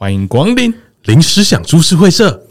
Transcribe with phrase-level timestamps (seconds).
[0.00, 2.42] 欢迎光临临时想株式会社。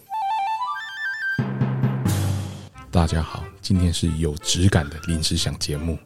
[2.92, 5.98] 大家好，今天是有质感的临时想节目。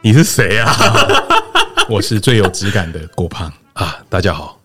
[0.00, 0.74] 你是谁啊？
[1.90, 3.98] 我是最有质感的郭胖 啊！
[4.08, 4.58] 大家好，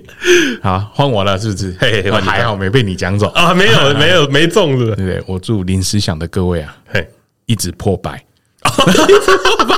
[0.62, 1.74] 好，换我了，是不是？
[1.80, 4.96] 嘿，还好没被你讲走啊，没有， 没有，没中，是不是？
[4.96, 7.08] 对对，我祝临时想的各位啊，嘿，
[7.46, 9.76] 一直破百，一直破百。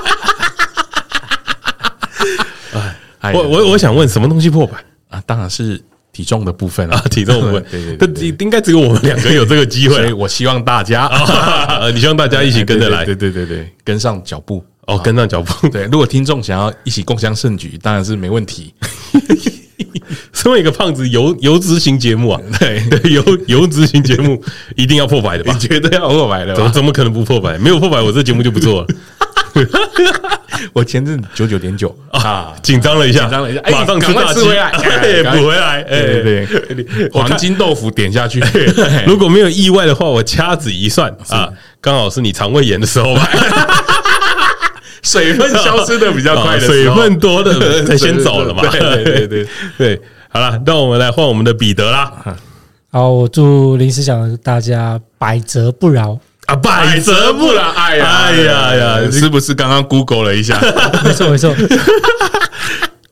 [3.32, 4.76] 我我我想问，什么东西破百
[5.08, 5.22] 啊？
[5.24, 5.82] 当然是
[6.12, 7.64] 体重的部分啊，体重的部分。
[7.70, 11.10] 对对对，应该只有我们两个有这个机会，所以我希望大家，
[11.92, 15.68] 你希望大家一起跟着来，对对对对，跟上脚步哦，跟上脚步。
[15.70, 18.74] 对，如果听众想要一起共襄盛举，当然是没问题。
[20.34, 24.42] 身为一个胖子，油油脂型节目啊，对 对，油油脂型节目
[24.76, 25.52] 一定要破百的吧？
[25.52, 26.54] 你觉得要破百的？
[26.54, 27.56] 怎么怎么可能不破百？
[27.56, 28.88] 没有破百，我这节目就不做了。
[30.72, 35.82] 我前阵九九点九啊，紧张了一下，紧张了一下，马上吃大鸡，补回来。
[35.82, 38.42] 哎，对对，黄金豆腐点下去。
[39.06, 41.48] 如果没有意外的话，我掐指一算啊，
[41.80, 43.28] 刚好是你肠胃炎的时候吧。
[45.02, 48.62] 水分消失的比较快的，水分多的才先走了嘛。
[48.70, 49.46] 对对对
[49.76, 50.00] 对，
[50.34, 52.12] 好了，那我们来换我们的彼得啦。
[52.90, 57.62] 好，我祝临时想大家百折不挠啊，百折不挠。
[57.70, 60.60] 哎呀哎呀呀，是不是刚刚 Google 了一下？
[61.04, 61.54] 没错没错，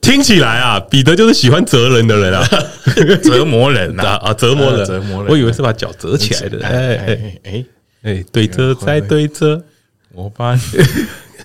[0.00, 2.44] 听起来啊，彼得就是喜欢折人的人啊，
[3.22, 5.30] 折磨人啊啊，折磨人，折磨人。
[5.30, 6.58] 我以为是把脚折起来的。
[6.66, 7.64] 哎哎哎
[8.02, 9.62] 哎，对折再对折，
[10.12, 10.84] 我发现。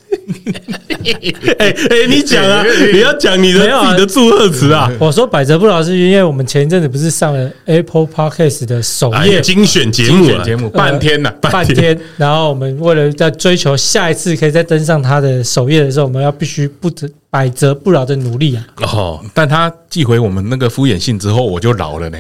[1.60, 4.90] 哎哎，你讲啊， 你要讲你的自己的祝贺词啊！
[5.00, 11.98] 我说百折不挠是因为我们前一阵子不是上了 Apple Podcast 的首页精选节目节目半天了，半天。
[12.18, 18.64] 然后我们为了在追求下一次可以再登上他的首页的时候，我们要必须不折百折不挠的努力啊！
[18.82, 22.18] 哦，但他寄回我们那个敷衍信之后，我就饶了呢。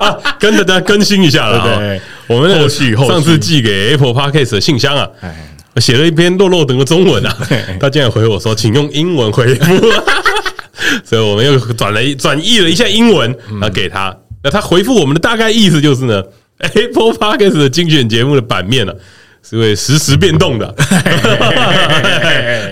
[0.00, 5.08] 啊，跟着大家更新一下了，对，我们后续上次寄给 Apple Podcast 的信箱啊。
[5.74, 7.36] 我写了一篇落落等的中文啊，
[7.80, 9.80] 他竟然回我说，请用英文回复，
[11.04, 14.16] 所以我们又转了一转译了一下英文，然后给他。
[14.42, 16.22] 那他回复我们的大概意思就是呢，
[16.58, 18.92] Apple Podcast 的精选节目的版面呢，
[19.42, 20.74] 是会实时变动的。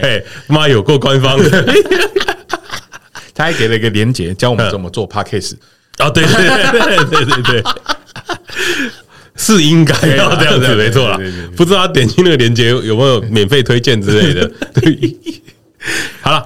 [0.02, 1.74] 哎，妈有够官方的，
[3.34, 5.54] 他还给了一个连接，教我们怎么做 Podcast。
[5.98, 7.62] 哦，对对对对对对。
[9.36, 11.18] 是应该要这样子，没错啦。
[11.56, 14.50] 不知道他点击那个链接有没有免费推荐之类的？
[14.74, 15.16] 对，
[16.20, 16.44] 好了，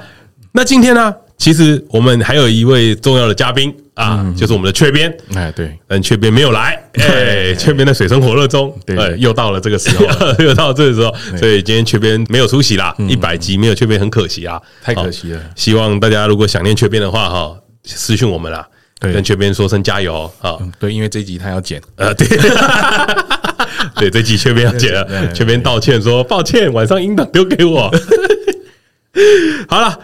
[0.53, 1.15] 那今天呢？
[1.39, 5.15] 其实我们还有一位重要的嘉宾啊，就是我们的雀边。
[5.35, 10.07] 哎，对，但雀边没有来，哎，雀边在水深火热中，对，又到了这个时候，
[10.43, 12.97] 又到了这个时候， 所以今天雀边没有出席啦。
[13.07, 15.41] 一百集没有雀边，很可惜啊，太可惜了。
[15.55, 18.67] 希望大家如果想念雀边的话，哈，私讯我们啦。
[19.01, 20.57] 跟雀边说声加油啊！
[20.79, 22.27] 对，因为这一集他要剪，呃，对，
[23.97, 27.91] 对，这集全边要剪了，雀边道歉说抱歉，晚上音档丢给我。
[29.69, 29.99] 好了，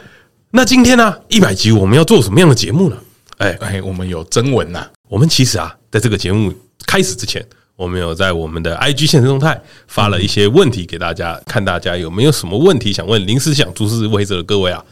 [0.50, 2.96] 那今天呢，一百集我们要做什么样的节目呢？
[3.38, 4.86] 哎哎，我们有征文呐。
[5.08, 6.52] 我们其实啊，在这个节目
[6.86, 7.44] 开始之前，
[7.76, 14.84] 我我们有在我们的 IG 现实动态发了一些问题给大家，看大家有没有什么问题想问临时想出事为者的各位啊。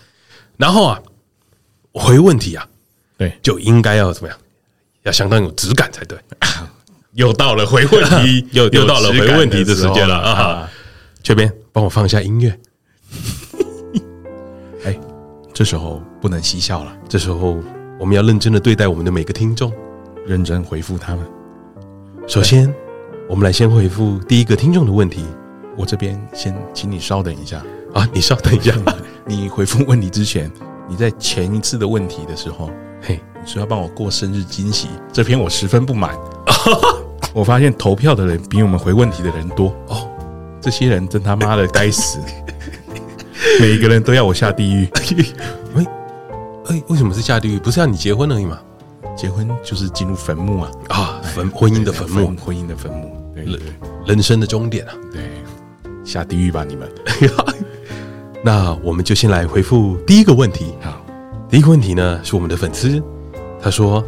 [0.56, 1.00] 然后啊，
[1.93, 2.67] 回问题啊，
[3.20, 4.38] 对，就应该要怎么样？
[5.02, 6.19] 要相当有质感才对。
[7.12, 10.70] 又到了回问题， 又又到了回问题的时间了啊！
[11.22, 12.58] 这边帮我放一下音乐。
[14.87, 14.99] 哎，
[15.52, 17.58] 这时候不能嬉笑了，这时候
[17.99, 19.70] 我们要认真的对待我们的每个听众，
[20.26, 21.26] 认真回复他们。
[22.26, 22.75] 首先，
[23.28, 25.26] 我们来先回复第一个听众的问题。
[25.76, 27.62] 我这边先请你稍等一下
[27.93, 28.75] 啊，你稍等一下。
[29.26, 30.50] 你回复问题之前，
[30.91, 32.69] 你在前一次的问题的时候，
[33.01, 36.19] 嘿，你说要帮我过生日惊喜，这篇我十分不满。
[37.33, 40.11] 我发现投票的人比我们回问题的人多哦，
[40.61, 42.19] 这些人真他妈的该死！
[43.61, 44.89] 每一个人都要我下地狱。
[45.77, 45.87] 哎
[46.67, 47.59] 哎，为什么是下地狱？
[47.61, 48.59] 不是要你结婚而已吗？
[49.17, 50.71] 结婚就是进入坟墓啊！
[50.89, 53.61] 啊，坟婚姻的坟墓，婚姻的坟墓，对，人
[54.07, 54.95] 人生的终点啊！
[55.13, 55.23] 对，
[56.05, 56.89] 下地狱吧你们！
[58.43, 60.75] 那我们就先来回复第一个问题。
[60.81, 61.05] 好，
[61.49, 63.03] 第一个问题呢是我们的粉丝，
[63.63, 64.05] 他说。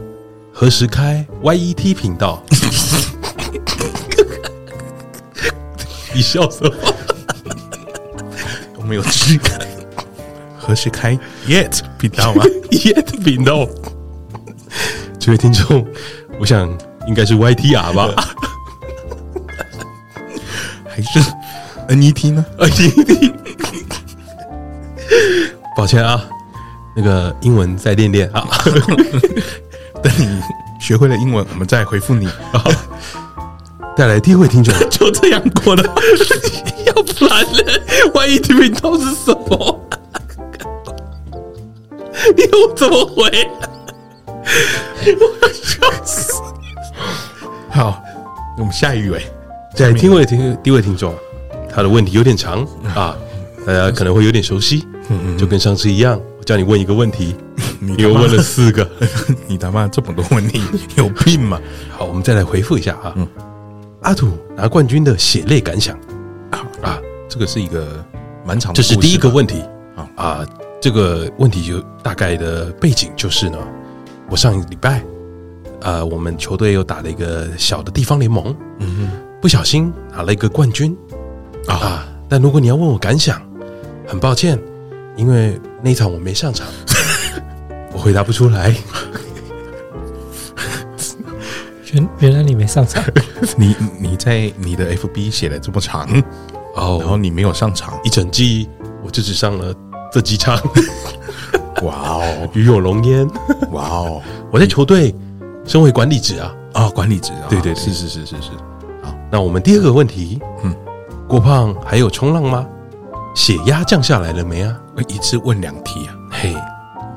[0.55, 2.43] 何时开 YET 频道？
[6.15, 6.71] 你笑什么？
[8.77, 9.59] 我们有质感。
[10.59, 12.45] 何时开 Yet 频道吗？
[12.71, 13.67] Yet 频道。
[15.19, 15.87] 这位听众，
[16.39, 16.69] 我想
[17.09, 18.15] 应该是 YTR 吧？
[20.87, 21.19] 还是
[21.89, 23.42] NET 呢？NET。
[25.77, 26.23] 抱歉啊，
[26.97, 28.47] 那个英文再练练啊。
[30.03, 30.43] 等你
[30.81, 32.29] 学会了英文，我们再回复你。
[33.95, 35.83] 带来第一位听众，就这样过了，
[36.87, 37.59] 要不然呢？
[38.15, 39.89] 万一听不懂是什么？
[42.37, 43.49] 你又怎么回？
[45.05, 46.33] 我要笑死！
[47.71, 48.03] 好，
[48.57, 49.27] 我们下一位，
[49.77, 51.15] 在听位听第一位听众，
[51.69, 53.15] 他的问题有点长啊，
[53.67, 57.35] 大家可能会有点熟悉，嗯嗯就跟上次一样，我叫你问一个问题。
[57.79, 58.89] 你又问了四个，
[59.49, 60.63] 你他妈这么多问题，
[60.97, 61.61] 有病吗？
[61.91, 63.13] 好，我们再来回复一下啊。
[63.17, 63.27] 嗯，
[64.03, 65.97] 阿土拿冠军的血泪感想。
[66.51, 66.63] 啊。
[66.83, 66.99] 啊，
[67.29, 68.05] 这个是一个
[68.45, 69.63] 蛮长的，这是第一个问题。
[69.97, 70.09] 啊。
[70.17, 70.47] 啊，
[70.81, 73.59] 这个问题就大概的背景就是呢，
[74.31, 75.05] 我上一个礼拜
[75.81, 79.11] 啊，我们球队又打了一个小的地方联盟，嗯哼，
[79.41, 80.97] 不小心拿了一个冠军。
[81.67, 82.07] 啊。
[82.29, 83.43] 但如果你要问我感想，
[84.13, 84.59] 很抱歉，
[85.17, 86.67] 因为那一场我没上场。
[87.95, 88.77] 我回答不出来。
[91.95, 93.03] 原原来你没上场，
[93.57, 96.07] 你你在你的 FB 写了这么长
[96.77, 98.69] 哦，然后你没有上场一整季，
[99.03, 99.75] 我就只上了
[100.13, 100.61] 这几场。
[101.83, 103.27] 哇哦，与有龙烟。
[103.71, 104.21] 哇哦，
[104.51, 105.15] 我在球队
[105.65, 108.51] 身为管理职啊啊，管理职啊，对对，是是是是是。
[109.03, 110.77] 好，那我们第二个问题，嗯，
[111.27, 112.67] 郭胖还有冲浪吗？
[113.35, 114.77] 血压降下来了没啊？
[115.09, 116.55] 一次问两题啊，嘿。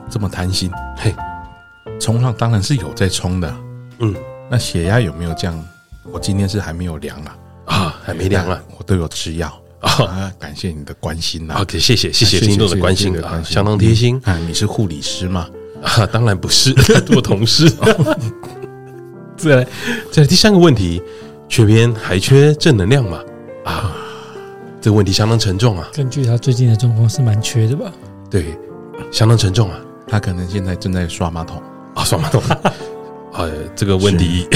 [0.08, 1.14] 这么贪心，嘿，
[2.00, 3.54] 冲浪当然是有在冲的，
[4.00, 4.16] 嗯，
[4.50, 5.60] 那血压有没有降？
[6.04, 7.36] 我今天是还没有量啊，
[7.66, 9.52] 啊，还没量啊，我都有吃药
[9.82, 10.32] 啊。
[10.40, 14.38] 感谢你的关心呐，OK，谢谢谢谢听众的关心啊，相当贴心啊。
[14.48, 15.50] 你是护理师吗？
[15.84, 16.74] 啊，当然不是，
[17.16, 17.70] 我同事。
[19.36, 19.68] 再
[20.12, 21.02] 再第三个问题，
[21.50, 23.20] 缺边还缺正能量吗？
[23.66, 23.92] 啊，
[24.86, 25.90] 这个问题相当沉重啊。
[25.96, 27.92] 根据他最近的状况是蛮缺的吧？
[28.30, 28.56] 对，
[29.12, 29.80] 相当沉重啊。
[30.08, 31.60] 他可能现在正在刷马桶
[31.96, 32.40] 啊，刷马桶。
[33.34, 34.48] 呃，这个问题，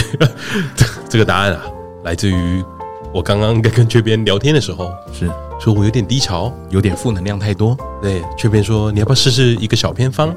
[0.76, 1.64] 这 这个答案啊，
[2.04, 2.64] 来自于
[3.12, 5.28] 我刚刚跟跟缺边聊天的时候，是
[5.60, 7.76] 说我有点低潮，有点负能量太多。
[8.00, 10.32] 对，缺边说你要不要试试一个小偏方？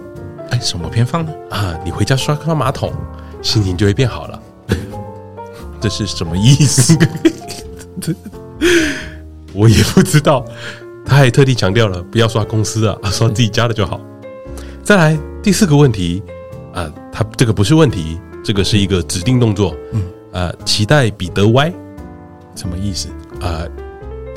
[0.48, 1.30] 哎，什么偏方呢？
[1.50, 2.90] 啊，你回家刷刷马桶，
[3.42, 4.42] 心情就会变好了。
[5.82, 6.96] 这是什么意思？
[9.52, 10.44] 这我也不知道。
[11.04, 14.00] 他还特地强调了，不要刷公司啊，刷自己家的就好。
[14.84, 16.22] 再来第四个问题
[16.72, 19.76] 啊，他这个不是问题，这个是一个指定动作。
[19.92, 21.72] 嗯，呃，期待彼得歪，
[22.54, 23.08] 什么意思？
[23.40, 23.66] 啊，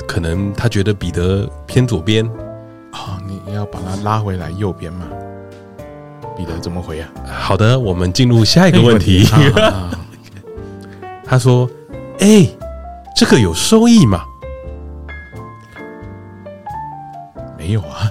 [0.08, 2.26] 可能他觉得彼得偏左边
[2.90, 5.06] 啊，你要把他拉回来右边嘛？
[6.36, 7.08] 彼得怎么回啊？
[7.26, 9.24] 好的，我们进入下一个问题。
[11.24, 11.70] 他说
[12.18, 12.48] ：“哎，
[13.16, 14.24] 这个有收益吗？”
[17.66, 18.08] 没有啊。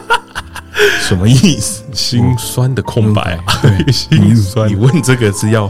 [1.00, 1.82] 什么意思？
[1.92, 4.68] 心酸的空白，对，心酸。
[4.68, 5.64] 你问这个是要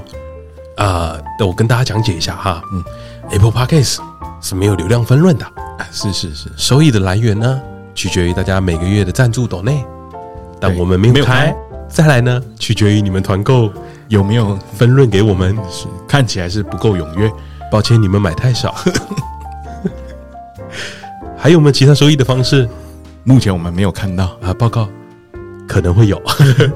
[0.76, 1.16] 啊？
[1.38, 2.62] 那我跟大家讲解一下哈。
[2.72, 2.82] 嗯
[3.30, 3.98] ，Apple Podcast
[4.40, 5.46] 是没有流量分润的，
[5.92, 7.60] 是是是，收益的来源呢，
[7.94, 9.84] 取决于大家每个月的赞助抖内，
[10.60, 11.54] 但我们没有开。
[11.88, 13.72] 再来呢，取决于你们团购
[14.08, 15.56] 有没有分润给我们。
[15.70, 17.30] 是看起来是不够踊跃
[17.70, 18.74] 抱歉，你们买太少。
[21.36, 22.68] 还有没有其他收益的方式？
[23.24, 24.52] 目前我们没有看到啊。
[24.54, 24.88] 报告
[25.68, 26.20] 可能会有，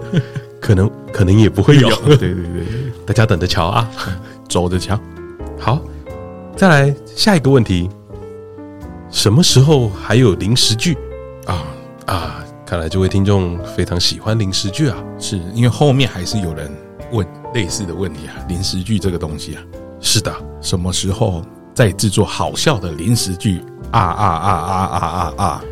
[0.60, 1.88] 可能可能也不会有。
[2.04, 2.64] 对对对，
[3.06, 3.90] 大家等着瞧啊，
[4.48, 4.98] 走着瞧。
[5.58, 5.80] 好，
[6.56, 7.88] 再来下一个问题：
[9.10, 10.96] 什么时候还有临时剧
[11.46, 11.64] 啊
[12.06, 12.40] 啊？
[12.66, 16.70] 看来这位听众非常喜欢临时剧啊，是因为后面还是有人
[17.12, 18.34] 问类似的问题啊。
[18.48, 19.62] 临时剧这个东西啊，
[20.00, 23.60] 是的，什么时候再制作好笑的临时剧？
[23.90, 25.64] 啊啊啊啊啊啊啊！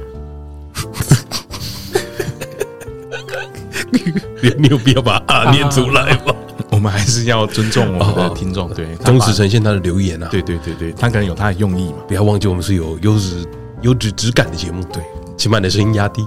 [4.43, 6.35] 你 你有必要把啊念出来吗？
[6.71, 10.29] 我们还是要尊重我们的听众，对，忠实呈现他的留言啊。
[10.31, 11.99] 对对对对，他可能有他的用意嘛。
[12.09, 13.47] 不要忘记，我们是有优质
[13.83, 14.83] 优质质感的节目。
[14.85, 15.03] 对，
[15.37, 16.23] 请把你的声音压低。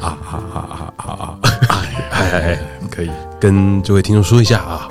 [0.00, 1.38] 啊啊啊啊啊！
[1.68, 2.58] 哎哎哎，
[2.90, 4.86] 可以跟这位听众说一下啊。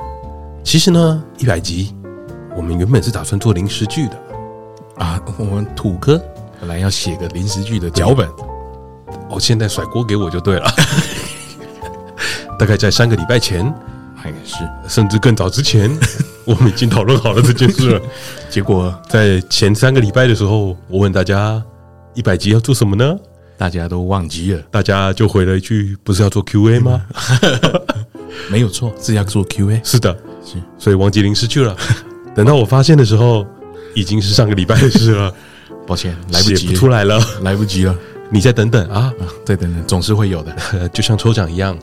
[0.64, 1.96] 其实呢，一百集
[2.56, 4.22] 我们原本是打算做临时剧的
[4.98, 5.20] 啊。
[5.38, 6.22] 我们土哥
[6.60, 8.28] 本来要写个临时剧的脚本，
[9.30, 10.72] 哦，现在甩锅给我就对了。
[12.58, 13.74] 大概在三个礼拜前，
[14.16, 15.90] 还是甚至更早之前，
[16.46, 18.02] 我们已经讨论好了这件事了。
[18.50, 21.64] 结果在前三个礼拜的时候，我问大家
[22.16, 23.16] 一百集要做什么呢？
[23.58, 27.02] 大家都忘记了，大家就回了一句：“不是要做 Q&A 吗？”
[28.50, 29.82] 没有错，是要做 Q&A。
[29.84, 30.14] 是的，
[30.46, 31.76] 是，所以忘记临时剧了。
[32.34, 33.46] 等到我发现的时候，
[33.94, 35.34] 已经是上个礼拜的事了。
[35.86, 37.94] 抱歉，来不及不出来了，来不及了。
[38.32, 39.12] 你再等等啊，
[39.46, 41.78] 再等等，总是会有的， 就像抽奖一样。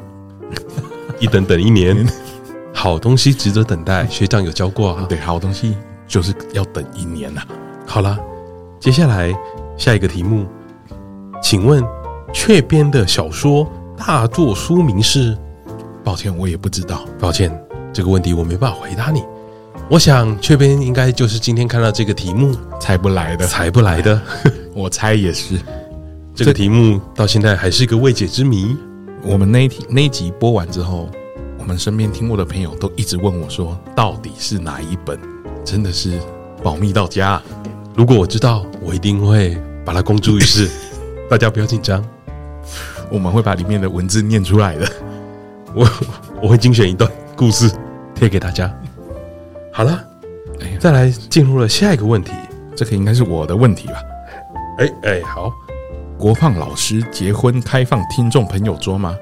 [1.19, 2.07] 一等等一年，
[2.73, 4.07] 好东西值得等待。
[4.07, 5.77] 学长有教过啊，对，好东西
[6.07, 7.43] 就是要等一年呐。
[7.87, 8.19] 好了，
[8.79, 9.35] 接下来
[9.77, 10.47] 下一个题目，
[11.43, 11.83] 请问
[12.33, 15.37] 雀边的小说大作书名是？
[16.05, 17.05] 抱歉，我也不知道。
[17.19, 17.51] 抱歉，
[17.93, 19.25] 这个问题我没办法回答你。
[19.89, 24.21] 我想雀边应该就是今天看到这个题目猜不来的，猜不来的。
[24.75, 25.59] 我猜也是，
[26.37, 28.77] 这个题目到现在还是一个未解之谜。
[29.23, 31.09] 我们那一题那一集播完之后，
[31.59, 35.19] 我们身边听过的朋友都一直问我说：“到底是哪一本？”
[35.65, 36.21] 真的是
[36.63, 37.41] 保密到家。
[37.95, 40.69] 如果我知道，我一定会把它公诸于世。
[41.31, 42.05] 大家不要紧张，
[43.11, 44.87] 我们会把里面的文字念出来的。
[45.75, 45.89] 我
[46.43, 47.73] 我会精选一段故事
[48.15, 48.71] 贴给大家。
[49.73, 50.05] 好了，
[50.61, 52.31] 哎，再来进入了下一个问题，
[52.77, 53.95] 这个应该是我的问题吧？
[54.81, 55.51] 哎哎，好。
[56.19, 59.15] 国胖老师结婚开放听众朋友桌吗？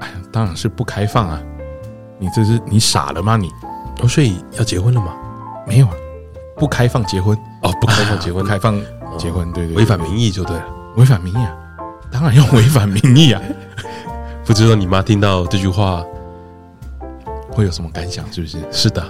[0.00, 1.40] 哎呀，当然是不开放啊！
[2.18, 3.36] 你这是你傻了吗？
[3.36, 3.50] 你
[4.00, 5.14] 哦，所以要结婚了吗？
[5.66, 5.92] 没有啊，
[6.56, 8.80] 不开放结婚哦，不开放结婚，开放
[9.18, 10.64] 结婚，对对，违反民意就对了，
[10.96, 11.54] 违反民意啊！
[12.10, 13.42] 当然要违反民意啊！
[14.44, 16.02] 不知道你妈听到这句话
[17.50, 18.24] 会有什么感想？
[18.32, 18.58] 是不是？
[18.72, 19.04] 是的。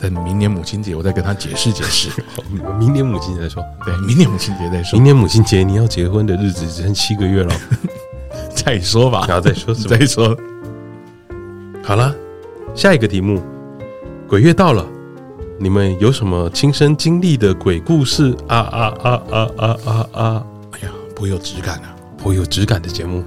[0.00, 2.08] 等明年母亲节，我再跟他解释解释。
[2.78, 3.62] 明年母亲节再说。
[3.84, 4.96] 对，明年母亲节再说。
[4.96, 7.54] 明年母亲节你要结婚的日子只剩七个月了，
[8.54, 9.26] 再说吧。
[9.28, 10.34] 然后再说， 再说。
[11.84, 12.14] 好了，
[12.74, 13.42] 下一个题目，
[14.26, 14.86] 鬼月到了，
[15.58, 20.46] 你们有什么亲身经历的鬼故事啊啊啊啊啊啊啊！
[20.72, 23.22] 哎呀，颇有质感啊，颇有质感的节目。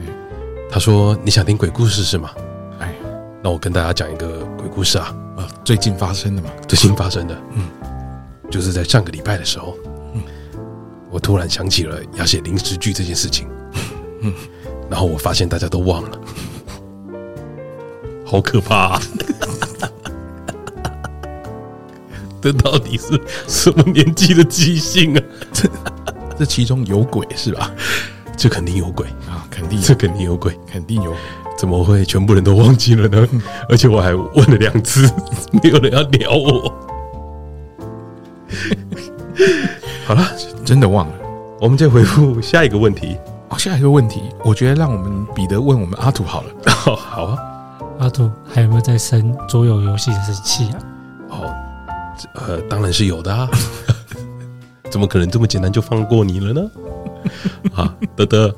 [0.72, 2.32] 他说你想听鬼故事是吗？
[2.80, 2.96] 哎，
[3.44, 5.14] 那我跟大家讲一个鬼故事啊。
[5.64, 7.64] 啊，最近发生的嘛，最近发生的，嗯，
[8.52, 9.78] 就是在上个礼拜的时候，
[10.14, 10.22] 嗯，
[11.10, 13.48] 我突然想起了要写临时剧这件事情，
[14.22, 14.34] 嗯，
[14.90, 16.20] 然后我发现大家都忘了，
[18.26, 19.02] 好可怕啊！
[22.42, 23.18] 这到底是
[23.48, 25.24] 什么年纪的记性啊？
[25.54, 25.70] 这
[26.40, 27.72] 这其中有鬼是吧？
[28.36, 29.08] 这肯定有鬼。
[29.30, 31.16] 啊，肯定这肯定有鬼，肯定有。
[31.64, 33.26] 怎么会全部人都忘记了呢？
[33.72, 35.10] 而且我还问了两次，
[35.64, 36.74] 没有人要鸟我。
[40.06, 40.28] 好了，
[40.66, 41.14] 真的忘了。
[41.62, 43.18] 我们再回复下一个问题。
[43.48, 46.50] 哦，下一个问题，我觉得让我们彼得问我们阿土好了。
[46.86, 47.38] 哦，好啊，
[48.00, 50.80] 阿土还有没有在生桌游游戏的生气啊？
[51.30, 51.56] 哦，
[52.46, 53.50] 呃，当然是有的啊。
[54.92, 56.62] 怎么可能这么简单就放过你了呢？
[57.74, 58.54] 啊，德德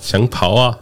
[0.00, 0.74] 想跑啊！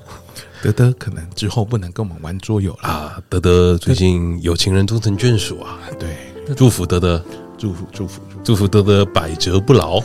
[0.65, 3.23] 德德可能之后不能跟我们玩桌游了啊！
[3.29, 5.79] 德德最近有情人终成眷属啊！
[5.99, 6.17] 对，
[6.57, 7.23] 祝福德德，
[7.59, 10.03] 祝福祝福祝福德德百折不挠，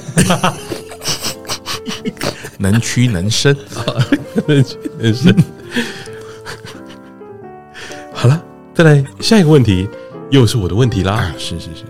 [2.60, 3.56] 能屈能伸，
[4.48, 5.34] 能屈能伸。
[8.12, 9.88] 好了，再来下一个问题，
[10.30, 11.34] 又是我的问题啦！
[11.38, 11.86] 是是是，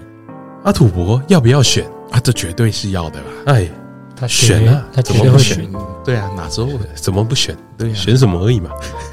[0.64, 2.20] 阿土伯要不要选啊？
[2.20, 3.26] 这绝对是要的啦？
[3.48, 3.68] 哎。
[4.16, 5.66] 他选啊，他怎么会选？
[6.10, 6.80] 对啊，哪周的？
[6.96, 7.56] 怎么不选？
[7.78, 8.72] 对，选什么而已嘛？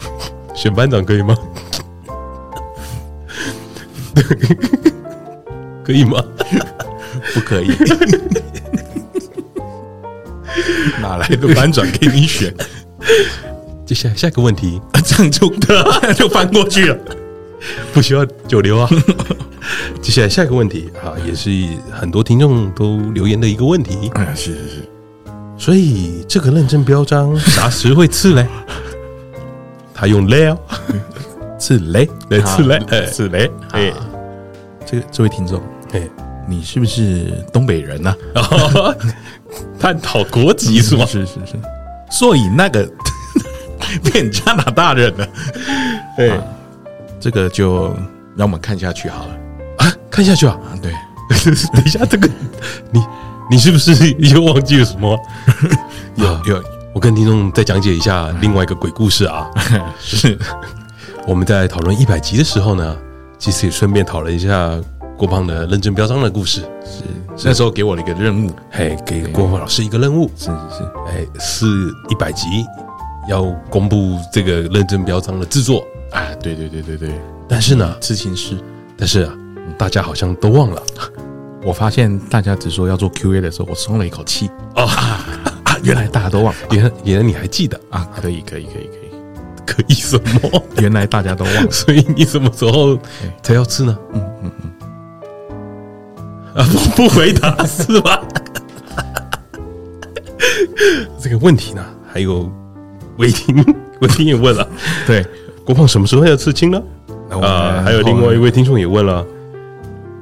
[0.57, 1.37] 选班长可以吗？
[5.85, 6.25] 可以吗？
[7.35, 7.69] 不可以。
[11.03, 12.55] 哪来的班长给你选？
[13.85, 15.53] 接下来下一个问题，这样就
[16.15, 16.99] 就翻过去了，
[17.93, 18.89] 不需要久留啊。
[20.01, 21.51] 接下来下一个问题啊，也是
[21.93, 24.11] 很多听众都留言的一个问题。
[24.15, 24.96] 哎，是是是。
[25.59, 28.47] 所以这个认证标章 啥时会刺嘞？
[29.95, 30.59] 他用雷哦，
[31.59, 33.51] 刺雷，对，刺雷，哎，刺雷。
[33.73, 33.93] 哎，
[34.85, 35.61] 这个这位听众，
[35.93, 36.03] 哎，
[36.47, 38.15] 你是不是东北人呢？
[39.81, 41.07] 探讨国籍是吗？
[41.07, 41.55] 是是是。
[42.11, 42.89] 所以那个
[44.05, 45.27] 变加拿大人了。
[46.17, 46.39] 对，
[47.19, 47.89] 这个就
[48.37, 49.33] 让我们看下去好了
[49.79, 50.59] 啊，看下去啊。
[50.83, 50.93] 对，
[51.73, 52.29] 等一下，这个
[52.91, 53.03] 你。
[53.51, 55.19] 你是不是又忘记了什么？
[56.17, 59.49] 有有，我跟听众再讲解一下另外一个鬼故事啊。
[60.01, 60.37] 是
[61.27, 62.97] 我们在讨论一百集的时候呢，
[63.39, 64.73] 其实也顺便讨论一下
[65.17, 66.63] 郭胖的认证标章的故事。
[67.37, 70.31] 是那时候给我了一个任务，嘿，给郭胖老师一个任务。
[70.37, 71.67] 是是是，哎，是
[72.09, 72.47] 一百集
[73.29, 75.85] 要公布这个认证标章的制作。
[76.11, 77.21] 啊，对对对对对。
[77.49, 78.57] 但是呢，事情是，
[78.97, 79.33] 但是啊，
[79.77, 80.83] 大家好像都忘了。
[81.67, 85.27] 我发现大家只说要做 Q&A 的时候，我松了一口气啊啊！
[85.83, 88.09] 原来大家都忘了， 原来原来你还记得啊？
[88.23, 89.11] 可以可以可以可以
[89.67, 90.63] 可以什么？
[90.81, 92.97] 原来大家都忘了，所以你什么时候
[93.43, 93.99] 才要吃呢？
[94.15, 94.71] 嗯嗯嗯
[96.55, 96.65] 啊！
[96.95, 98.23] 不不回答是吧？
[101.21, 102.49] 这个问题呢，还有
[103.17, 103.57] 伟霆
[104.03, 104.69] 伟霆也问了，
[105.05, 105.27] 对，
[105.65, 106.81] 郭胖什么时候要刺青呢？
[107.43, 109.27] 啊，还有另外一位听众也问了。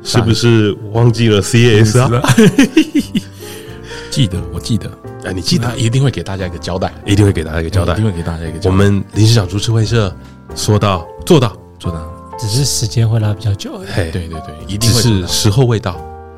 [0.05, 2.23] 是不是忘记了 CAS 啊？
[4.11, 4.89] 记得，我记得。
[5.25, 8.71] 哎，你记得，一定会给大家一个交代，一定会给大家一个交代，一定会给大家一个交代。
[8.71, 10.15] 我们临时想主持会社
[10.55, 11.99] 说到做到，做到，
[12.39, 13.81] 只是时间会拉比较久。
[13.93, 15.97] 嘿，对对对，一定会是时候未到。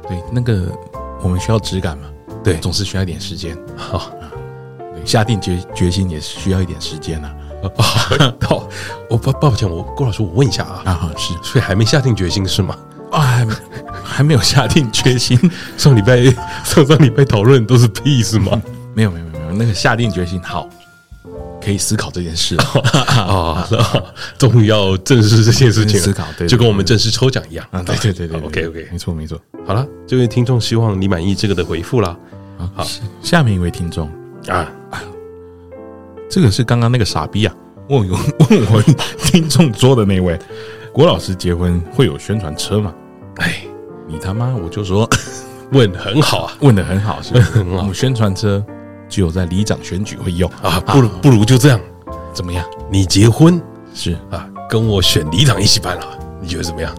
[0.09, 0.73] 对，那个
[1.21, 2.05] 我们需要质感嘛？
[2.45, 3.59] 对，总是需要一点时间。
[3.77, 4.11] 好，
[5.05, 7.29] 下定决决心也是需要一点时间呐。
[8.47, 8.69] 好，
[9.11, 12.77] 我抱抱歉，我郭老师，我问一下啊，啊，是，所以还没下定决心是吗？
[13.11, 13.55] 啊，还没
[14.03, 15.39] 还没有下定决心。
[15.77, 16.23] 上礼拜
[16.65, 18.61] 上上礼拜讨论都是屁是吗？
[18.95, 20.69] 没有没有没有，那个下定决心好，
[21.63, 22.57] 可以思考这件事
[23.17, 23.69] 啊，
[24.39, 29.41] 终于要正视这件事情，思考，对，就跟我们正式抽奖一样啊，对对对对，OK OK，没错没错。
[29.67, 32.17] 好了，这位听众希望你满意这个的回复啦。
[32.75, 32.87] 好，
[33.23, 34.11] 下面一位听众
[34.49, 34.71] 啊，
[36.31, 37.55] 这个是刚刚那个傻逼啊，
[37.89, 38.83] 问我问我
[39.19, 40.39] 听众桌的那位。
[40.97, 42.91] 郭老师结婚会有宣传车吗？
[43.37, 43.57] 哎，
[44.09, 45.07] 你他妈我就说
[45.73, 47.59] 问很好啊，问的很好，是不是？
[47.65, 48.65] 我们宣传车
[49.07, 51.79] 只有在里长选举会用啊，不如不如就这样，
[52.33, 52.65] 怎么样？
[52.91, 53.61] 你结婚
[53.93, 56.91] 是啊，跟我选里长一起办了，你觉得怎么样？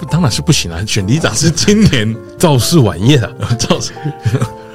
[0.00, 0.82] 不，当然是不行啊！
[0.84, 3.92] 选里长是今年 造势晚宴啊， 造势，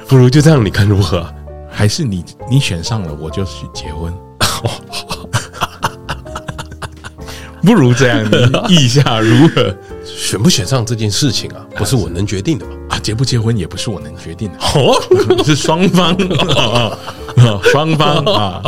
[0.08, 1.22] 不如就这样，你看如何？
[1.70, 4.10] 还是你你选上了，我就去结婚？
[7.62, 8.24] 不如这样，
[8.68, 9.74] 意下如何？
[10.04, 12.72] 选不选上这件事情啊，不是我能决定的嘛？
[12.90, 15.00] 啊， 结不结婚也不是我能决定的，哦，
[15.44, 16.12] 是双方
[16.56, 16.98] 啊，
[17.70, 18.62] 双方啊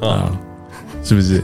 [0.00, 0.32] 啊，
[1.04, 1.42] 是不是？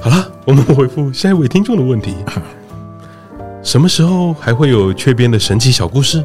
[0.00, 2.14] 好了，我们回复下一位听众的问题：
[3.62, 6.24] 什么时候还会有雀边的神奇小故事？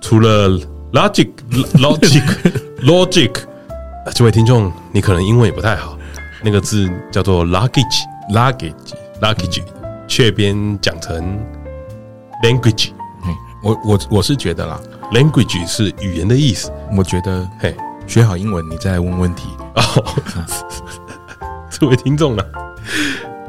[0.00, 0.48] 除了
[0.92, 1.30] logic
[1.74, 2.22] logic
[2.82, 3.30] logic，
[4.14, 5.95] 这位听众，你可能英文也不太好。
[6.46, 9.64] 那个字叫做 luggage，luggage，luggage，
[10.06, 11.44] 雀边讲成
[12.44, 12.90] language。
[13.64, 14.80] 我我我是觉得啦
[15.12, 16.70] ，language 是语言的意思。
[16.96, 19.48] 我觉得，嘿，学好英文，你再来问问题。
[19.74, 19.82] 哦，
[21.68, 22.44] 这位听众呢，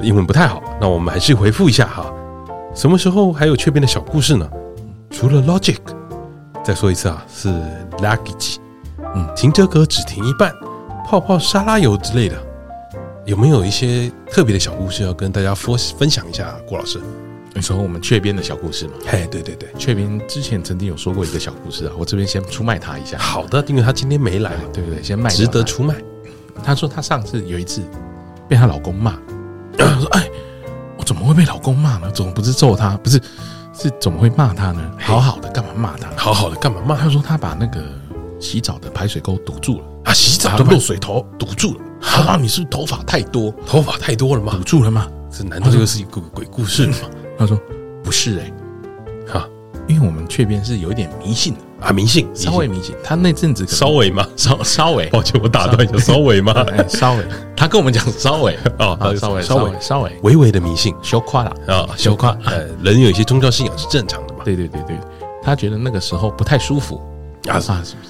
[0.01, 2.12] 英文不太好，那我们还是回复一下哈。
[2.73, 4.49] 什么时候还有雀边的小故事呢？
[5.12, 5.77] 除了 logic，
[6.63, 7.49] 再说一次啊，是
[7.99, 8.55] luggage。
[9.13, 10.51] 嗯，停车格只停一半，
[11.05, 12.46] 泡泡沙拉油之类的。
[13.27, 16.57] 有没有一些特别的小故事要跟大家分分享一下？
[16.65, 16.97] 郭老师，
[17.53, 18.93] 你说我们雀边的小故事嘛？
[19.05, 23.17] 嘿，对对对，雀边之前曾经有说过一个小故事啊，我这边先出卖他一下。
[23.17, 25.03] 好的，因为他今天没来，对不对？
[25.03, 25.93] 先卖，值得出卖。
[26.63, 27.81] 他说他上次有一次
[28.47, 29.11] 被她老公骂，
[29.77, 30.29] 说：“哎，
[30.97, 32.09] 我怎么会被老公骂呢？
[32.11, 32.95] 怎么不是揍他？
[32.95, 33.21] 不是，
[33.73, 34.89] 是怎么会骂他呢？
[34.97, 36.09] 好好的干嘛骂他？
[36.15, 36.95] 好好的干嘛骂？
[36.95, 37.83] 他说他把那个
[38.39, 42.38] 洗澡的排水沟堵住了啊，洗澡的漏水头堵住了。”啊！
[42.39, 43.53] 你是不是头发太多？
[43.65, 44.53] 头发太多了吗？
[44.53, 45.07] 堵住了吗？
[45.31, 46.95] 这难道这个是一个鬼故事吗？
[47.38, 47.60] 他说
[48.03, 48.51] 不是哎，
[49.31, 49.47] 哈，
[49.88, 52.95] 因为我们雀边是有一点迷信的啊，迷信， 稍微迷信。
[53.03, 54.27] 他那阵子稍微吗？
[54.36, 56.53] 稍稍微，抱歉，我打断一下，稍微吗？
[56.88, 57.23] 稍微。
[57.55, 62.29] 他跟我们讲稍微 哦，稍微，稍微，稍微，微微的迷信，羞夸了啊，羞夸。
[62.45, 64.43] 呃，人有一些宗教信仰是正常的嘛？
[64.45, 64.97] 对对对对，
[65.43, 67.01] 他觉得那个时候不太舒服
[67.47, 67.62] 啊，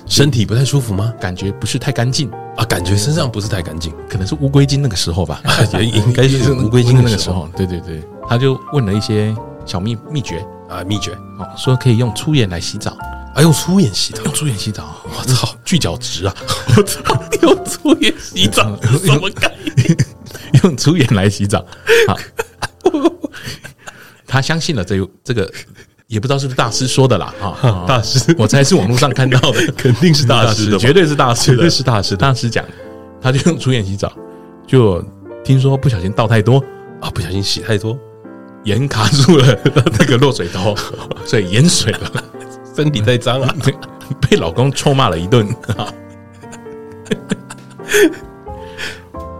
[0.05, 1.13] 身体不太舒服吗？
[1.19, 2.29] 感觉不是太干净。
[2.57, 5.41] 啊，感觉身上不是太干净，可能是乌龟精那个时候吧，
[5.79, 7.47] 应该是乌龟精那个时候。
[7.55, 10.43] 对对对，他就问了一些小秘秘诀。
[10.67, 11.11] 啊，秘诀。
[11.39, 12.91] 哦，说可以用粗盐来洗澡。
[13.35, 16.35] 啊用粗盐洗澡，用粗盐洗澡， 我操，去角质啊！
[16.75, 19.97] 我操，用粗盐洗澡什么概念？
[20.63, 21.63] 用粗盐来洗澡，
[22.07, 22.17] 好，
[24.25, 25.53] 他相信了这这个，
[26.07, 32.63] 也不知道是不是大师说的啦，哈，大师， 我猜是网络上看到的， 肯定是大师的，绝对是大师，绝对是大师，大师讲，
[33.21, 34.11] 他就用粗盐洗澡，
[34.65, 35.03] 就
[35.43, 36.63] 听说不小心倒太多
[37.01, 37.97] 啊，不小心洗太多，
[38.63, 39.59] 盐卡住了
[39.99, 40.73] 那个落水头，
[41.25, 42.11] 所以盐水了。
[42.73, 43.55] 身体太脏了，
[44.21, 45.45] 被老公臭骂了一顿。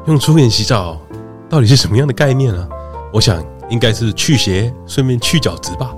[0.08, 0.99] 用粗盐洗澡
[1.47, 2.67] 到底是什么样的概念呢？
[3.13, 5.93] 我想应该是去邪，顺便去角质吧。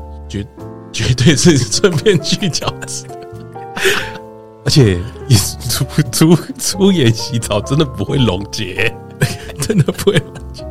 [0.92, 3.06] 绝绝对是顺便去角质，
[4.66, 8.96] 而且也粗粗粗盐洗澡真的不会溶解，
[9.62, 10.64] 真的不会溶解，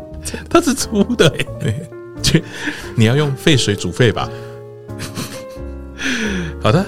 [0.48, 1.28] 它是粗的。
[1.60, 1.88] 对，
[2.22, 2.40] 就
[2.94, 4.28] 你要用沸水煮沸吧。
[6.62, 6.84] 好的，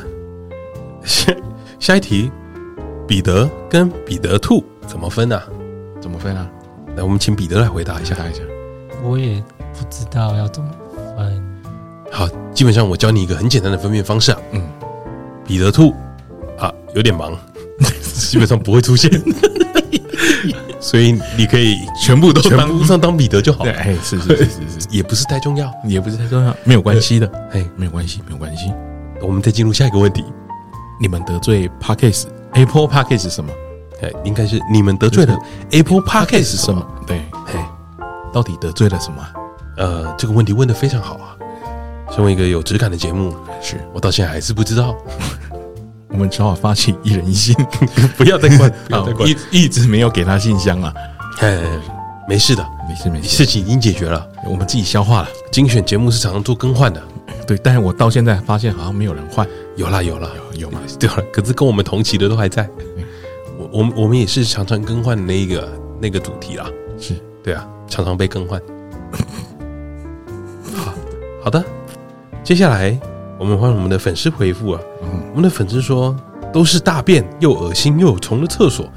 [1.05, 1.35] 下
[1.79, 2.31] 下一题，
[3.07, 5.41] 彼得跟彼得兔怎么分呢？
[6.01, 6.51] 怎么分啊？
[6.97, 8.15] 来，我们请彼得来回答一下。
[8.15, 8.41] 答一下，
[9.03, 10.71] 我也不知道要怎么
[11.17, 11.50] 分。
[12.11, 14.39] 好，基本上我教你一个很简单的分辨方式啊。
[14.53, 14.63] 嗯，
[15.47, 15.95] 彼得兔
[16.59, 17.37] 啊，有点忙，
[18.03, 19.11] 基本上不会出现，
[20.81, 23.65] 所以你可以全部都全部上当彼得就好。
[23.65, 27.31] 哎，是是是是是， 也不是太重要，也不是太重要，没有关系的。
[27.53, 28.73] 哎，没有关系，没有关系。
[29.23, 30.25] 我们再进入下一个问题，
[31.01, 33.53] 你们得罪 Podcast Apple Podcast 是什么？
[34.03, 35.39] 哎，应该是你们得罪了
[35.71, 36.03] Apple
[36.43, 36.85] 是什么？
[37.07, 37.59] 对，嘿，
[38.33, 39.23] 到底得罪了什么？
[39.77, 41.37] 呃，这个问题问的非常好啊。
[42.11, 44.97] 身为一个有质感的节目，是我到现在还是不知道。
[46.13, 47.55] 我们只好发起一人一信，
[48.19, 50.93] 不要再管， 不要再管，一一直没有给他信箱了。
[51.39, 51.57] 哎，
[52.29, 55.29] 没事的，没事没事，事情已经解决了，我们自己消化了。
[55.53, 57.01] 精选节目是常常做更换的。
[57.47, 59.47] 对，但是我到现在发现好像没有人换，
[59.77, 60.81] 有啦有啦有有嘛？
[60.99, 62.69] 对了，可是跟我们同期的都还在。
[63.57, 65.69] 我我们我们也是常常更换那个
[66.01, 66.67] 那个主题啦，
[66.99, 68.61] 是对啊，常常被更换。
[70.75, 70.93] 好
[71.45, 71.65] 好的，
[72.51, 72.99] 接下来
[73.39, 74.81] 我们换我们的粉丝回复啊，
[75.31, 76.17] 我们的粉丝说
[76.53, 78.93] 都是大便又恶心又有虫的厕所，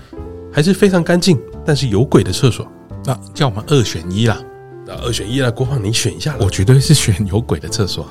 [0.52, 2.68] 还是非常干净但是有鬼的厕所？
[3.06, 4.42] 那叫我们二选一啦，
[4.88, 8.08] 那二选一啦，郭胖你选一下，我绝对是选有鬼的厕所。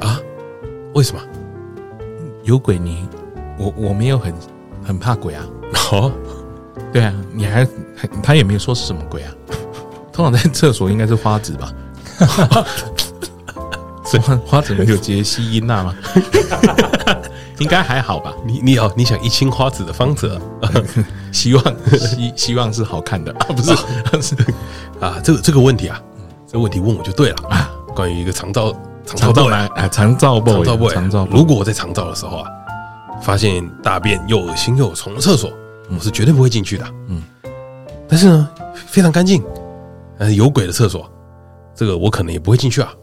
[0.00, 0.20] 啊？
[0.92, 1.22] 为什么？
[2.42, 2.90] 有鬼你？
[2.90, 3.08] 你
[3.56, 4.34] 我我没有很
[4.84, 5.46] 很怕鬼啊。
[5.90, 6.12] 哦，
[6.92, 9.32] 对啊，你还还他也没有说是什么鬼啊。
[10.12, 11.72] 通常在厕所应该是花子吧？
[14.04, 15.94] 花花子没有接西音娜吗？
[17.58, 18.34] 应该还好吧？
[18.44, 20.40] 你你哦，你想一清花子的方子？
[21.32, 21.64] 希望
[21.98, 23.72] 希希望是好看的啊，不是
[25.00, 25.20] 啊？
[25.22, 26.00] 这个这个问题啊，
[26.46, 27.70] 这个问题问我就对了啊。
[27.94, 28.74] 关于一个长照。
[29.06, 31.36] 长照男啊，长照 boy，长照 boy。
[31.36, 32.48] 如果我在长照的时候啊，
[33.20, 35.52] 发现大便又恶心又有虫的厕所，
[35.94, 36.86] 我是绝对不会进去的。
[37.08, 37.22] 嗯，
[38.08, 38.48] 但是呢，
[38.86, 39.44] 非常干净，
[40.16, 41.06] 呃，有鬼的厕所，
[41.74, 42.94] 这个我可能也不会进去啊。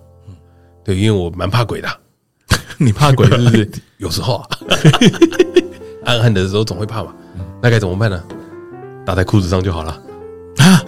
[0.81, 1.87] 嗯，对，因为我蛮怕鬼的。
[2.77, 3.69] 你怕鬼 是不是？
[3.97, 4.47] 有时候啊，
[6.05, 7.13] 暗暗的时候总会怕嘛。
[7.61, 8.21] 那该怎么办呢？
[9.05, 9.91] 搭在裤子上就好了。
[10.57, 10.83] 啊？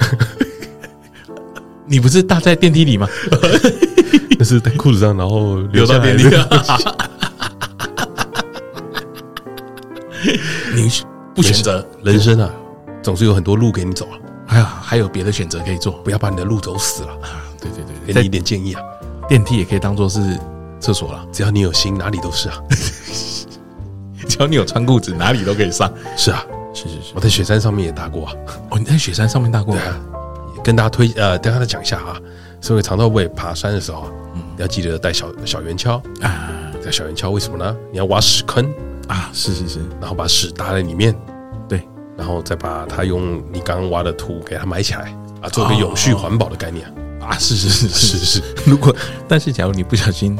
[1.86, 3.08] 你不是搭在电梯里吗？
[4.40, 6.24] 那是在裤子上，然后流到电梯。
[10.74, 10.90] 你
[11.36, 12.50] 不选择人生啊，
[13.04, 14.18] 总是有很多路给你走啊。
[14.48, 17.10] 哎呀，还有别的选择可以做，不要把你的路走死了。
[17.60, 18.82] 对对对，给你一点建议啊，
[19.34, 20.38] 电梯也可以当做是
[20.80, 22.62] 厕所了， 只要你有心，哪里都是啊。
[24.30, 25.92] 只要你有穿裤子，哪里都可以上。
[26.16, 28.34] 是啊，是是是，我在雪山上面也搭过啊。
[28.70, 29.74] 哦，你在雪山上面搭过？
[29.74, 30.00] 对啊，
[30.64, 32.16] 跟大家推呃，跟大家讲一下啊。
[32.62, 36.72] 身为长道位爬山的时候啊，嗯，要记得带小小圆锹啊。
[36.86, 37.76] 带小圆锹为什么呢？
[37.92, 38.72] 你要挖屎坑
[39.08, 41.12] 啊，是是是，然后把屎搭在里面，
[41.68, 41.82] 对，
[42.16, 46.94] 然后再把它用你刚刚挖的土给它埋起来啊，做一个永续环保的概念啊。
[47.38, 48.44] 是是是是是。
[48.66, 48.96] 如果
[49.28, 50.38] 但是假如你不小心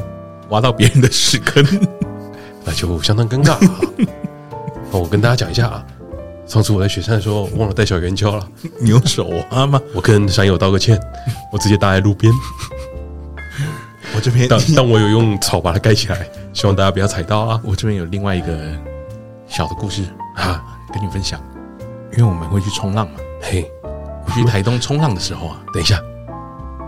[0.50, 1.64] 挖到别人的屎坑，
[2.64, 3.56] 那就相当尴尬。
[4.92, 5.84] 那我跟大家讲一下啊。
[6.46, 8.46] 上次我在雪山的时候忘了带小圆锹了，
[8.78, 9.80] 你用手挖吗？
[9.94, 11.00] 我跟山友道个歉，
[11.50, 12.30] 我直接搭在路边。
[14.14, 17.58] 我这边，但但我有用草把它盖起来，希望大家不要踩到啊。
[17.64, 18.58] 我这边有另外一个
[19.48, 20.02] 小的故事
[20.36, 21.40] 啊，跟你分享。
[22.12, 23.66] 因为我们会去冲浪嘛，嘿，
[24.26, 26.13] 我去台东冲浪的时候啊，等一下，这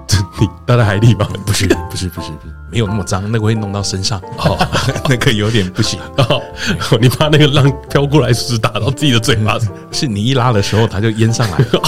[0.40, 1.28] 你搭在海里吗？
[1.44, 4.56] 不是，不是，不是，不是，没有那么脏，那个会弄到身上，哦，
[5.08, 6.42] 那个有点不行哦。
[7.00, 9.58] 你怕那个浪飘过来，是打到自己的嘴巴？
[9.90, 11.82] 是你一拉的时候，它就淹上来了。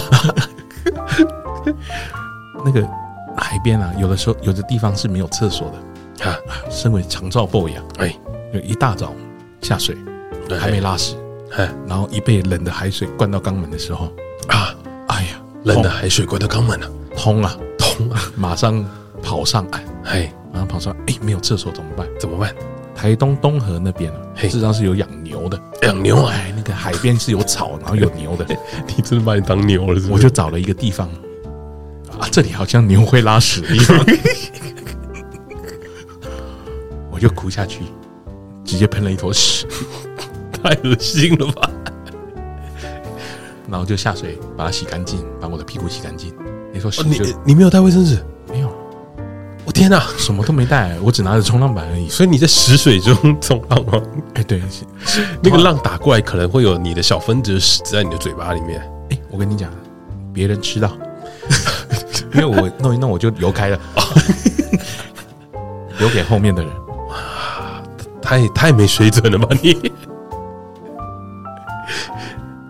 [2.64, 2.82] 那个
[3.36, 6.36] 海边啊，有的时候有的地方是没有厕所的啊。
[6.70, 8.14] 身为长照 boy 啊，哎，
[8.52, 9.14] 就一大早
[9.62, 9.96] 下水，
[10.58, 11.14] 还没拉屎。
[11.86, 14.12] 然后一被冷的海水灌到肛门的时候
[14.48, 14.74] 啊，
[15.08, 17.67] 哎呀，冷的海水灌到肛门了，通啊，通啊，
[18.36, 18.84] 马上
[19.22, 22.06] 跑上岸，嘿，马上跑上，哎，没有厕所怎么办？
[22.18, 22.54] 怎么办？
[22.94, 28.44] 台东东河那边啊，事实上是有养牛的，养牛啊，哎，那个海边是有草，然后有牛的，
[28.96, 30.12] 你真的把你当牛了是是？
[30.12, 31.08] 我就找了一个地方，
[32.18, 34.04] 啊，这里好像牛会拉屎的地方，
[37.10, 37.82] 我就哭下去，
[38.64, 39.66] 直接喷了一坨屎。
[40.60, 41.70] 太恶心了吧！
[43.70, 46.34] 然后就下水把它洗干净，把我的屁股洗干净。
[46.72, 48.18] 你说洗、哦、你你没有带卫生纸？
[48.50, 48.70] 没有。
[49.64, 52.08] 我天哪，什么都没带，我只拿着冲浪板而已。
[52.08, 54.00] 所以你在死水中冲浪吗？
[54.34, 54.62] 哎，对，
[55.42, 58.80] 那个浪打过来，可能会有你的小分子死在你的嘴巴里面。
[59.10, 59.70] 哎，我跟你讲，
[60.32, 60.90] 别人吃到，
[62.34, 63.78] 因为我弄一弄我就游开了，
[65.98, 66.70] 留给后面的人。
[67.08, 67.82] 哇，
[68.22, 69.92] 太太没水准了吧你！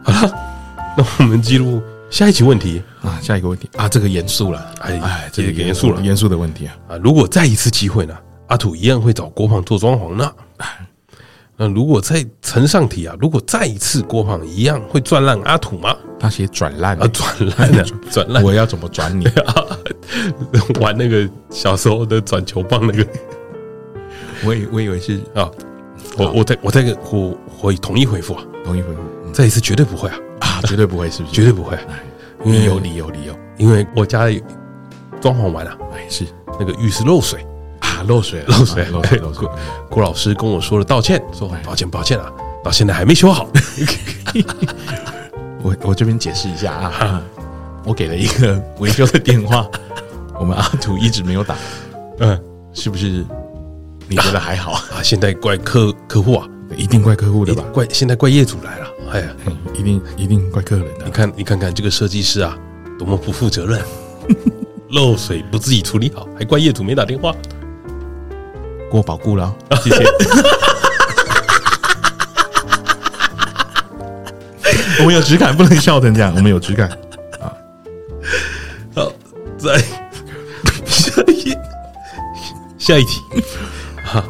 [0.03, 0.33] 好了
[0.97, 6.97] 那我们记录下一期问题啊，下一个问题啊，这个严肃了，哎哎，这个严肃了，严肃的问题啊啊！
[7.03, 8.17] 如果再一次机会呢，
[8.49, 10.31] 阿土一样会找郭胖做装潢呢。
[11.61, 15.97] 那如果再呈上题啊，如果再一次郭胖一样会转烂阿土吗？
[16.21, 19.67] 他写转烂啊，转烂的 转烂，我要怎么转你啊？
[20.81, 23.07] 玩那个小时候的转球棒那个，
[24.45, 25.51] 我以我以为是啊，
[26.17, 29.01] 我我再我再个我我同意回复啊，同意回复。
[29.33, 30.17] 这一次绝对不会啊！
[30.41, 31.35] 啊，绝对不会，是不是？
[31.35, 31.77] 绝对不会，
[32.45, 34.43] 因为有理由，理由，因为我家里
[35.21, 36.25] 装潢完了，哎，是
[36.59, 37.47] 那个浴室漏水
[37.81, 39.49] 啊，漏水，漏水，漏水，漏水。
[39.91, 42.31] 郭老师跟我说了道歉，说抱歉，抱歉啊，
[42.63, 43.49] 到现在还没修好。
[45.63, 47.21] 我我这边解释一下啊，
[47.85, 49.69] 我给了一个维修的电话，
[50.39, 51.57] 我们阿土一直没有打，
[52.21, 52.41] 嗯，
[52.73, 53.25] 是不是？
[54.11, 55.03] 你觉得还好啊？
[55.03, 57.63] 现在怪客客户啊，一定怪客户的吧？
[57.73, 58.87] 怪现在怪业主来了。
[59.11, 59.29] 哎呀，
[59.75, 61.05] 一定一定怪客人的。
[61.07, 62.57] 你看，你看看这个设计师啊，
[62.99, 63.81] 多么不负责任！
[64.93, 67.35] 漏水不自己处理好，还怪业主没打电话。
[68.91, 70.05] 过保固了，谢谢。
[75.01, 76.35] 我们有质感，不能笑成这样。
[76.35, 76.89] 我们有质感
[77.39, 77.53] 啊。
[78.95, 79.13] 好，
[79.57, 79.79] 再
[80.87, 81.55] 下一
[82.79, 83.21] 下一题。
[84.03, 84.25] 好，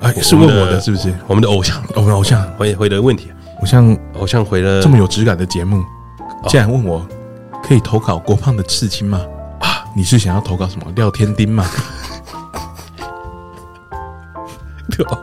[0.00, 1.12] 哎，是问我的是不是？
[1.26, 3.32] 我们的偶像，我们偶像回回的问题。
[3.60, 5.82] 偶像偶像回了这么有质感的节目，
[6.46, 7.04] 竟然问我
[7.62, 9.20] 可以投稿郭胖的刺青吗？
[9.60, 11.66] 啊，你是想要投稿什么廖天丁吗？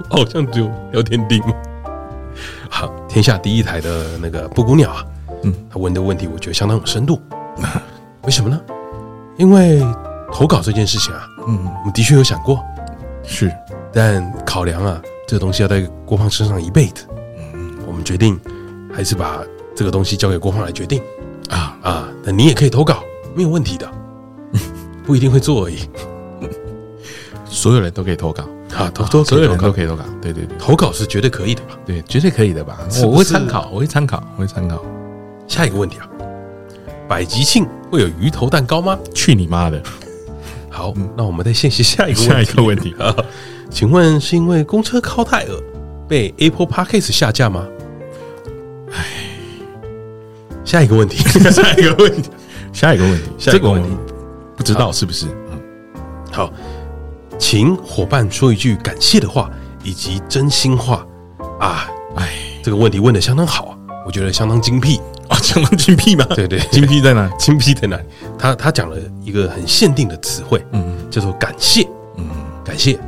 [0.09, 1.53] 偶像只有廖天丁吗？
[2.69, 5.05] 好，天下第一台的那个布谷鸟啊，
[5.43, 7.21] 嗯，他问的问题我觉得相当有深度。
[8.23, 8.59] 为什么呢？
[9.37, 9.81] 因为
[10.33, 12.61] 投稿这件事情啊，嗯，我们的确有想过，
[13.23, 13.49] 是，
[13.95, 17.05] 但考量啊，这个东西要在郭胖身上一辈子。
[17.87, 18.37] 我们决定
[18.93, 19.41] 还是把
[19.73, 21.01] 这个东西交给郭胖来决定
[21.49, 22.09] 啊啊！
[22.21, 23.01] 那你也可以投稿，
[23.33, 23.89] 没有问题的，
[25.05, 25.89] 不一定会做而已。
[27.45, 28.43] 所有人都可以投稿
[28.75, 31.79] 啊，投投所有人都可以投稿，对对对，投稿是绝对可以的吧？
[31.85, 32.77] 对，绝对可以的吧？
[33.01, 34.83] 我会参考，我会参考，我会参考。
[35.47, 36.09] 下一个问题啊，
[37.07, 38.99] 百吉庆会有鱼头蛋糕吗？
[39.13, 39.81] 去你妈的！
[40.75, 42.93] 好，那我们再现实下一个下一个问题。
[42.99, 43.15] 啊，
[43.71, 45.63] 请问是因为公车靠太饿
[46.05, 47.65] 被 Apple Podcast 下架吗？
[48.91, 49.05] 哎，
[50.65, 51.17] 下一个问题，
[51.49, 52.29] 下一个问题，
[52.73, 53.89] 下一个问题，下一个问题，
[54.57, 55.27] 不知道是不是？
[55.49, 55.59] 嗯，
[56.33, 56.51] 好，
[57.39, 59.49] 请伙伴说一句感谢的话
[59.81, 61.07] 以及真心话。
[61.61, 61.89] 啊！
[62.17, 66.25] 哎，这个问题问的相当好啊，我觉得相当精辟 啊，讲到精辟吗？
[66.35, 67.27] 对对，精辟在哪？
[67.37, 68.03] 精辟在哪里？
[68.37, 72.25] 他他讲了一个很限定的词汇，嗯，叫做感谢，嗯，
[72.63, 72.99] 感谢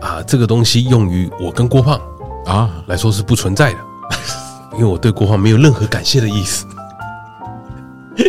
[0.00, 2.00] 啊，这个东西用于我跟郭胖
[2.46, 3.78] 啊来说是不存在的。
[4.74, 6.66] 因为我对郭胖没有任何感谢的意思，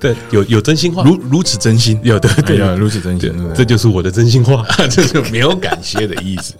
[0.00, 6.54] 对，有有真心话，如如此真心，有的对，如此真心，这就是我的真心话，这就没有感谢的意思。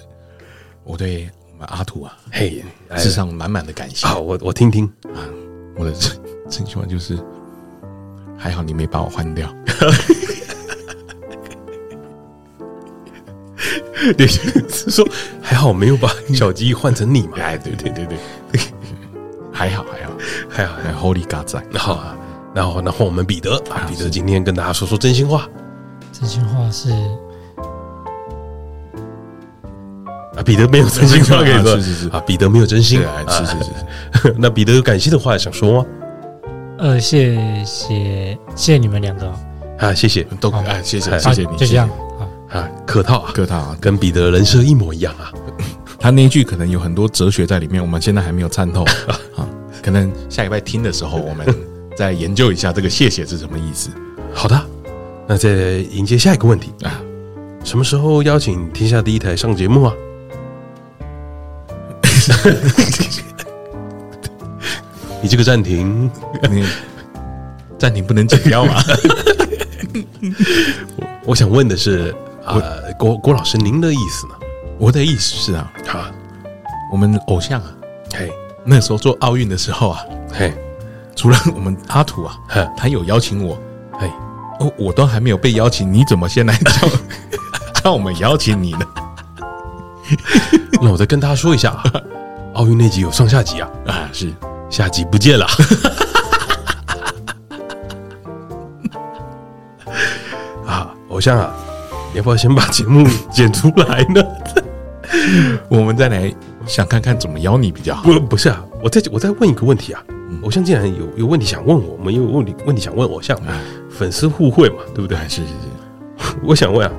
[0.85, 2.65] 我对我们阿土啊，嘿，
[2.99, 4.07] 致上满满的感谢。
[4.07, 5.21] 好，我我听听啊，
[5.77, 6.13] 我的真
[6.49, 7.19] 真心话就是，
[8.37, 9.53] 还好你没把我换掉。
[14.17, 15.07] 对，是说
[15.41, 17.39] 还好没有把小鸡换成你嘛？
[17.39, 18.05] 哎，对对对
[18.51, 18.61] 对，
[19.53, 20.13] 还好还好
[20.49, 21.63] 还好，还好 Holy God 在。
[21.79, 22.17] 好啊，
[22.53, 25.49] 然后然后我们彼得啊，彼得今天跟大家说说真心话。
[26.13, 26.91] 真心话是
[30.37, 34.35] 啊，彼得没有真心话可以说，是是是啊，彼得没有真心，是是是。
[34.39, 35.87] 那彼得有感谢的话想说吗？
[36.79, 39.31] 呃，谢谢谢谢你们两个
[39.79, 41.89] 啊，谢谢都哎，谢谢谢谢你，就这样。
[42.49, 45.33] 啊，客套啊，客套啊，跟彼得人设一模一样啊。
[45.99, 48.85] 他那一句可能有很多哲学在里面，我们现在还没有参透
[49.37, 49.47] 啊。
[49.83, 51.47] 可能下礼拜听的时候，我们
[51.97, 53.91] 再研究一下这个“谢谢”是什么意思。
[54.33, 54.61] 好的，
[55.27, 55.51] 那再
[55.93, 57.01] 迎接下一个问题啊，
[57.65, 59.93] 什么时候邀请天下第一台上节目啊？
[65.23, 66.11] 你这个暂停，
[66.51, 66.65] 你
[67.79, 68.83] 暂停不能剪掉吗？
[70.97, 72.15] 我我想问的是。
[72.45, 74.35] 呃，郭郭老师，您的意思呢？
[74.77, 76.11] 我的意思是啊，啊，
[76.91, 77.71] 我们偶像啊，
[78.13, 78.33] 嘿，
[78.65, 80.01] 那时候做奥运的时候啊，
[80.33, 80.53] 嘿，
[81.15, 82.37] 除了我们阿土啊，
[82.77, 83.57] 他有邀请我，
[83.93, 84.11] 嘿，
[84.59, 86.89] 哦，我都还没有被邀请，你怎么先来叫
[87.81, 88.85] 叫 我们邀请你呢？
[90.83, 91.85] 那我再跟大家说一下啊，
[92.55, 94.31] 奥运那集有上下集啊，啊，是
[94.69, 95.47] 下集不见了，
[100.67, 101.55] 啊，偶像啊。
[102.13, 104.23] 你要不要先把节目剪出来呢？
[105.71, 106.31] 我们再来
[106.67, 108.03] 想看看怎么邀你比较好。
[108.03, 110.03] 不，不是啊，我再我再问一个问题啊。
[110.43, 113.35] 偶像既然有有问题想问我，我们有问题问题想问偶像，
[113.89, 115.17] 粉丝互惠嘛，对不对？
[115.27, 116.35] 是是是。
[116.45, 116.93] 我想问啊，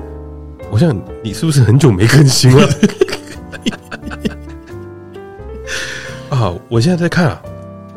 [0.72, 2.68] 偶像你是不是很久没更新了？
[6.34, 7.40] 啊，我现在在看啊，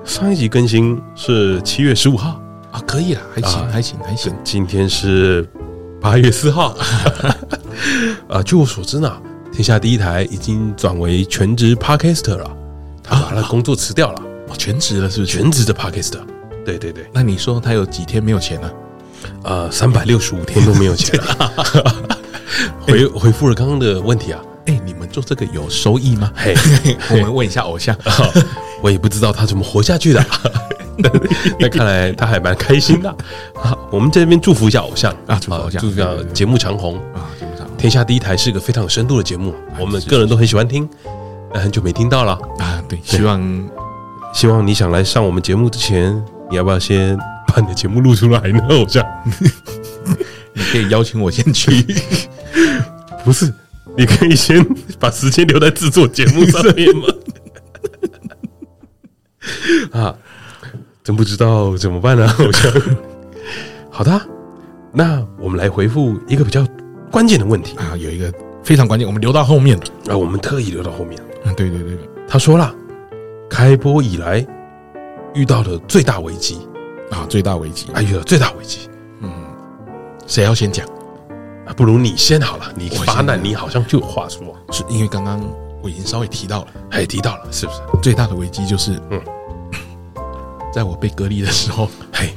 [0.03, 2.39] 上一集更新是七月十五号
[2.71, 4.33] 啊，可以了，还行还行还行。
[4.43, 5.47] 今天是。
[5.99, 6.77] 八月四号，
[8.29, 9.11] 啊，据我所知呢，
[9.51, 12.55] 天下第一台已经转为全职 Podcaster 了，
[13.03, 14.21] 他把他的工作辞掉了，
[14.59, 15.35] 全职了是不是？
[15.35, 16.19] 全职的 Podcaster，
[16.63, 17.09] 对对对。
[17.11, 18.71] 那你说他有几天没有钱呢？
[19.41, 21.51] 呃，三百六十五天都没有钱了。
[22.85, 26.31] 回回复了刚刚的问题啊，哎，你们做这个有收益吗？
[26.35, 26.53] 嘿，
[27.11, 27.97] 我们问一下偶像，
[28.83, 30.25] 我也不知道他怎么活下去的。
[31.59, 33.09] 那看来他还蛮开心的
[33.61, 33.77] 啊！
[33.91, 37.29] 我们在这边祝福一下偶像啊，祝福偶像，祝福节目长红啊！
[37.39, 40.89] 节目长红，天下第一台是个非常有深度的节目，我们个人都很喜欢听，
[41.53, 42.83] 但很久没听到了啊！
[42.89, 43.69] 对，希望
[44.33, 46.11] 希望你想来上我们节目之前，
[46.49, 47.15] 你要不要先
[47.47, 48.59] 把你的节目录出来呢？
[48.69, 49.05] 偶像，
[50.53, 51.85] 你可以邀请我先去，
[53.23, 53.53] 不是？
[53.95, 54.65] 你可以先
[54.99, 57.03] 把时间留在制作节目上面吗？
[59.93, 60.15] 啊！
[61.03, 62.27] 真不知道怎么办呢？
[62.39, 62.69] 偶像，
[63.89, 64.19] 好的，
[64.91, 66.67] 那我们来回复一个比较
[67.09, 71.17] 关键的问题啊，有一个非常关键，我们留到后面啊，我们特意留到后面。
[71.45, 71.97] 嗯，对对对，
[72.27, 72.75] 他说了，
[73.49, 74.45] 开播以来
[75.33, 76.59] 遇到的最大危机
[77.09, 78.89] 啊，最大危机，啊，遇到最大危机。
[79.21, 79.31] 嗯，
[80.27, 80.96] 谁要先讲啊？
[81.75, 85.39] 不如你先好了，你发难，你好像就有话说，是因为刚刚
[85.81, 87.79] 我已经稍微提到了，还，提到了，是不是？
[88.01, 89.21] 最大的危机就是，嗯。
[90.73, 92.35] 在我被隔离的时候，嘿，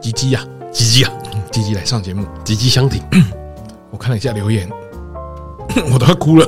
[0.00, 1.10] 鸡鸡呀，鸡鸡呀，
[1.50, 3.02] 鸡鸡来上节目，鸡鸡相挺。
[3.90, 4.68] 我看了一下留言，
[5.92, 6.46] 我都要哭了。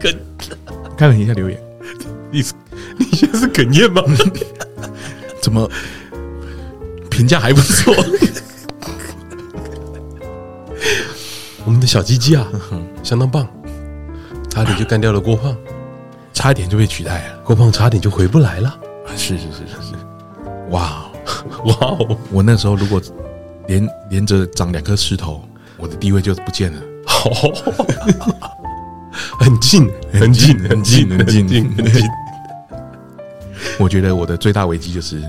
[0.00, 0.16] 哽，
[0.96, 1.60] 看了一下留言，
[2.30, 2.42] 你
[2.98, 4.02] 你现在是哽咽吗？
[5.40, 5.68] 怎么
[7.10, 7.94] 评价还不错？
[11.82, 12.48] 的小鸡鸡啊，
[13.02, 13.46] 相当棒，
[14.48, 15.54] 差点就干掉了郭胖。
[16.34, 18.74] 差一点就被取代了，郭胖差点就回不来了。
[19.14, 19.94] 是是是是是，
[20.70, 21.04] 哇
[21.66, 22.16] 哇哦！
[22.30, 22.98] 我那时候如果
[23.68, 25.42] 连连着长两颗石头，
[25.76, 26.80] 我的地位就不见了。
[29.38, 32.08] 很近很近很近很近很近。
[33.78, 35.20] 我觉得我的最大危机就是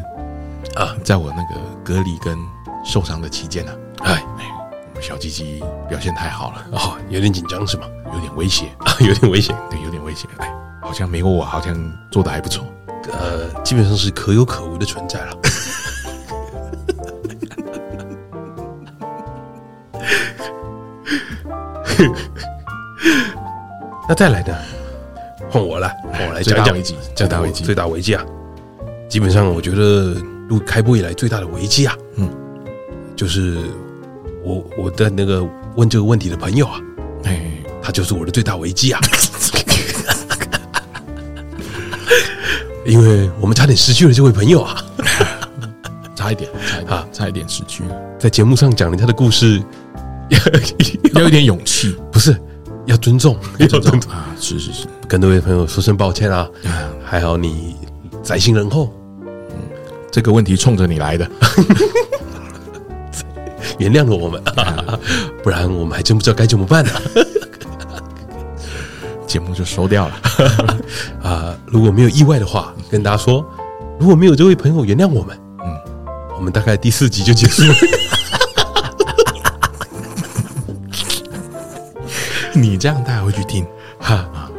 [0.75, 2.37] 啊，在我那个隔离跟
[2.85, 4.32] 受伤的期间呢，哎，我们
[5.03, 7.85] 小鸡鸡表现太好了啊，有点紧张是吗？
[8.13, 10.49] 有点威胁啊， 有点危险，对，有点危险，哎。
[10.81, 11.73] 好像没有我，好像
[12.11, 12.65] 做的还不错。
[13.11, 15.33] 呃，基本上是可有可无的存在了。
[24.07, 24.53] 那再来呢？
[25.49, 26.97] 换我了，换我来讲讲危机。
[27.15, 28.25] 最大危机，最大危机啊！
[29.07, 30.15] 基本上，我觉得
[30.49, 32.29] 录开播以来最大的危机啊，嗯，
[33.15, 33.57] 就是
[34.43, 35.43] 我我的那个
[35.75, 36.79] 问这个问题的朋友啊，
[37.23, 38.99] 哎，他就是我的最大危机啊。
[42.85, 44.83] 因为我们差点失去了这位朋友啊，
[46.13, 47.95] 差一点，差一点，差一点失去了。
[48.19, 49.63] 在节目上讲了他的故事，
[51.13, 52.37] 要有点勇气，不是
[52.85, 54.35] 要尊重，要尊重啊！
[54.37, 56.45] 是是是，跟各位朋友说声抱歉啊！
[57.05, 57.77] 还好你
[58.21, 59.61] 宅心仁厚，嗯，
[60.11, 61.25] 这个问题冲着你来的，
[63.77, 64.41] 原谅了我们，
[65.43, 66.91] 不然我们还真不知道该怎么办呢。
[69.27, 70.15] 节目就收掉了
[71.23, 71.55] 啊！
[71.65, 73.43] 如果没有意外的话，跟大家说，
[73.99, 75.75] 如果没有这位朋友原谅我们，嗯，
[76.37, 77.73] 我们大概第四集就结束了。
[82.53, 83.65] 你这样大家会去听
[83.97, 84.51] 哈啊？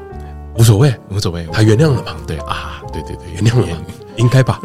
[0.59, 2.17] 无所谓，无所谓，他原谅了嘛？
[2.27, 3.69] 对啊，对对对，原谅了，
[4.17, 4.61] 应该吧？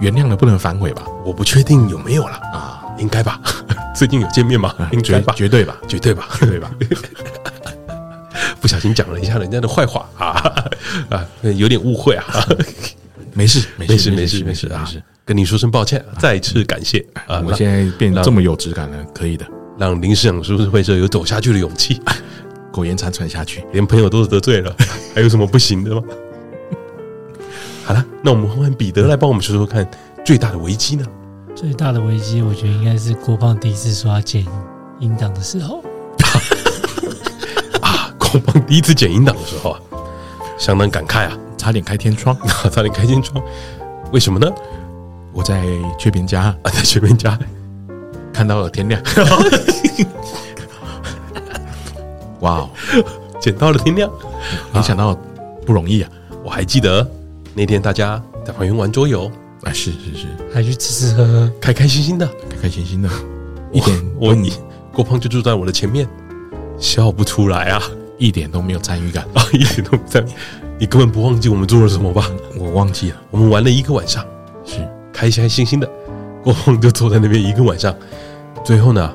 [0.00, 1.04] 原谅了不能反悔吧？
[1.24, 3.40] 我不确定有没有了啊，应该吧？
[3.94, 4.74] 最近有见面吗？
[4.92, 5.32] 应该吧？
[5.36, 5.76] 绝对吧？
[5.86, 6.28] 绝对吧？
[6.38, 6.70] 绝对吧？
[8.60, 10.64] 不小心讲了一下人家的坏话啊
[11.10, 11.26] 啊，
[11.56, 12.24] 有点误会啊！
[13.34, 14.88] 没事，没事，没事，没事啊！
[15.24, 17.42] 跟你说声抱歉，再次感谢啊！
[17.46, 19.46] 我现在变得这么有质感了，可以的，
[19.78, 22.00] 让临时想书会社有走下去的勇气，
[22.72, 24.74] 苟延残喘下去，连朋友都得罪了，
[25.14, 26.02] 还有什么不行的吗？
[27.84, 29.88] 好了，那我们换换彼得来帮我们说说看，
[30.24, 31.06] 最大的危机呢？
[31.54, 34.44] 最大的危机，我觉得应该是郭胖第一次说要剪
[34.98, 35.82] 音档的时候。
[37.80, 39.80] 啊，郭胖第一次剪音档的时候啊，
[40.58, 42.36] 相当感慨啊，差点开天窗，
[42.72, 43.42] 差点开天窗。
[44.12, 44.50] 为什么呢？
[45.32, 45.64] 我在
[45.98, 47.38] 雀边家 啊，在雀边家
[48.32, 49.00] 看到了天亮。
[52.40, 52.70] 哇哦，
[53.40, 54.10] 剪到了天亮，
[54.72, 55.14] 没想到
[55.64, 56.10] 不容易啊！
[56.44, 57.08] 我还记得
[57.54, 59.30] 那天大家在旁边玩桌游，
[59.64, 63.08] 啊，是是是，还去吃吃喝喝，开开心心的，开开心心的。
[63.72, 64.52] 一点我你
[64.92, 66.08] 郭胖就坐在我的前面，
[66.78, 67.82] 笑不出来啊。
[68.16, 69.24] 一点都没有参与感。
[69.34, 69.44] 啊！
[69.52, 70.30] 一点都不参与，
[70.78, 72.30] 你根本不忘记我们做了什么吧？
[72.56, 74.24] 我忘记了，我们玩了一个晚上，
[74.64, 74.76] 是。
[75.12, 75.90] 开开心心的，
[76.42, 77.92] 郭胖就坐在那边一个晚上。
[78.64, 79.12] 最后呢，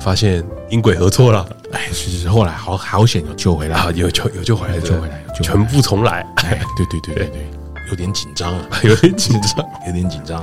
[0.00, 3.76] 发现音轨合错了，哎，是是，后来好好险有救回来。
[3.76, 6.26] 啊，有救有救回来，救回来，全部重来。
[6.36, 7.50] 哎，对对对对对，
[7.90, 10.42] 有点紧张啊， 有点紧张， 有点紧张，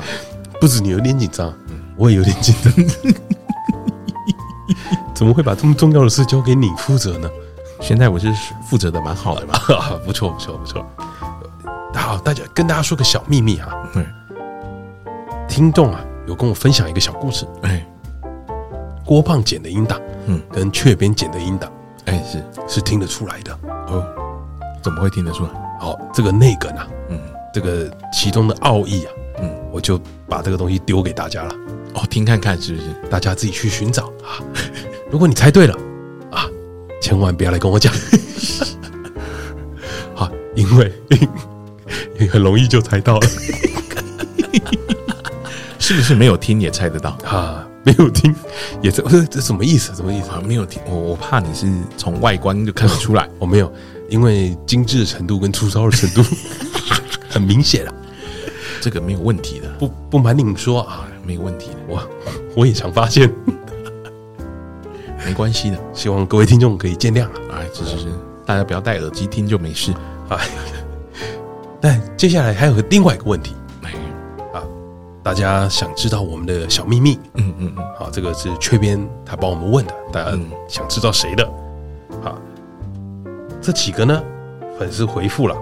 [0.60, 1.54] 不止你有点紧张，
[1.98, 2.74] 我也有点紧张。
[5.14, 7.30] 怎么会把这么重要的事交给你负责呢？
[7.82, 8.34] 现在我是
[8.68, 9.54] 负责的蛮好的嘛，
[10.06, 10.86] 不错不错不错。
[11.94, 14.06] 好，大家跟大家说个小秘密啊，嗯，
[15.48, 17.86] 听众啊有跟我分享一个小故事，哎，
[19.06, 21.72] 郭胖剪的音档，嗯，跟雀边剪的音档，
[22.06, 22.44] 哎，是。
[22.68, 23.54] 是听得出来的。
[23.88, 24.04] 哦。
[24.82, 25.50] 怎么会听得出来？
[25.80, 27.20] 好，这个那个呢，嗯，
[27.56, 29.98] 这个其中的奥义啊，嗯，我就
[30.28, 31.56] 把这个东西丢给大家了，
[31.94, 32.88] 哦，听看看是不是？
[33.10, 34.44] 大家自己去寻找啊。
[35.10, 35.74] 如果你猜对了。
[37.02, 37.94] 千万不要来跟我讲，
[40.16, 40.92] 好 因为
[42.30, 43.28] 很容易就猜到了，
[45.78, 47.66] 是不是没有听也猜得到啊？
[47.84, 48.34] 没有听
[48.82, 49.94] 也这这什么意思？
[49.96, 50.30] 什么意思？
[50.32, 53.72] 啊没有听，我我怕你是从外观就看得出来，我没有，
[54.10, 56.24] 因为精致的程度跟粗糙的程度
[57.36, 57.94] 很明显啊，
[58.80, 62.02] 这个没有问题的，不不瞒你们说啊，没有问题的，我
[62.56, 63.30] 我也常发现。
[65.26, 67.60] 没关系的，希望各位听众可以见谅啊！
[67.60, 68.06] 哎，是是是，
[68.46, 69.92] 大家不要戴耳机听就没事
[70.30, 70.40] 啊。
[71.82, 73.54] 但接下来还有个另外一个问题，
[74.54, 74.64] 啊，
[75.22, 77.20] 大家想知道我们的小秘密？
[77.34, 80.38] 嗯嗯嗯，好，这个是雀边他帮我们问的，大家
[80.70, 81.46] 想知道谁的？
[82.24, 82.40] 好，
[83.62, 84.24] 这几个呢？
[84.80, 85.56] 粉丝回复了，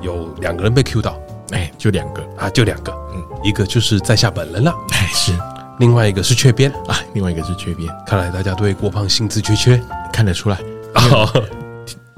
[0.00, 1.18] 有两个人被 Q 到，
[1.52, 2.22] 哎，就两个。
[2.36, 5.32] 啊，就两个，嗯，一个就是在下本人了，哎，是。
[5.78, 6.70] 另外一个是缺边。
[6.86, 7.92] 啊，另外一个是缺边。
[8.06, 9.82] 看来大家对郭胖兴致缺缺，
[10.12, 10.58] 看得出来。
[10.94, 11.28] 哦，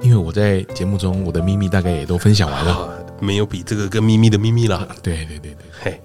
[0.01, 2.89] 因为我在节目中我的秘密大概也都分享完了，
[3.20, 4.87] 没有比这个更秘密的秘密了。
[5.03, 6.01] 对对对对，嘿，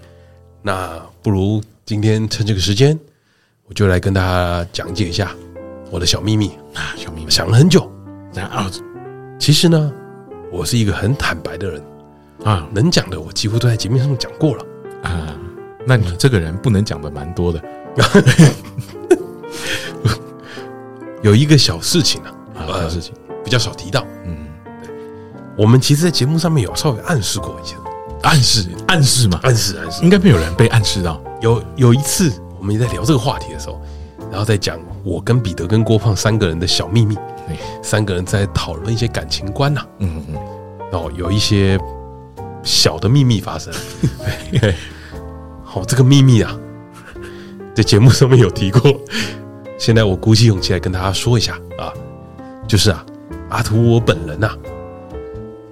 [0.62, 3.00] 那不如今天趁这个时间，
[3.68, 5.32] 我就来跟大家讲解一下
[5.92, 6.52] 我的小秘密。
[6.74, 7.30] 啊，小秘密。
[7.30, 7.88] 想了很久，
[8.34, 8.70] 然后，
[9.38, 9.94] 其实呢，
[10.54, 11.84] 我是一个很坦白的人。
[12.44, 14.64] 啊，能讲的我几乎都在节目上讲过了。
[15.02, 15.36] 啊。
[15.86, 17.62] 那你这个人不能讲的蛮多的，
[21.22, 22.32] 有一个小事情啊，
[22.68, 23.14] 小事情。
[23.44, 24.06] 比较少提到。
[24.24, 24.48] 嗯，
[24.82, 24.90] 对，
[25.58, 27.76] 我们其实，在节目上面有稍微暗示过一些，
[28.22, 31.22] 暗示暗示嘛，暗示暗示，应该没有人被暗示到。
[31.42, 33.82] 有有一次，我们也在聊这个话题的时候，
[34.32, 37.18] 然后在讲我跟彼得跟郭胖三个人的小秘密，
[37.82, 40.36] 三个人在讨论一些感情观呐，嗯嗯，
[40.92, 41.80] 然后有一些
[42.64, 43.74] 小的秘密发生。
[45.74, 46.58] 哦，这个秘密啊，
[47.74, 49.00] 在节目上面有提过。
[49.78, 51.92] 现在我鼓起勇气来跟大家说一下啊，
[52.68, 53.06] 就是啊，
[53.50, 54.58] 阿图我本人呐、啊，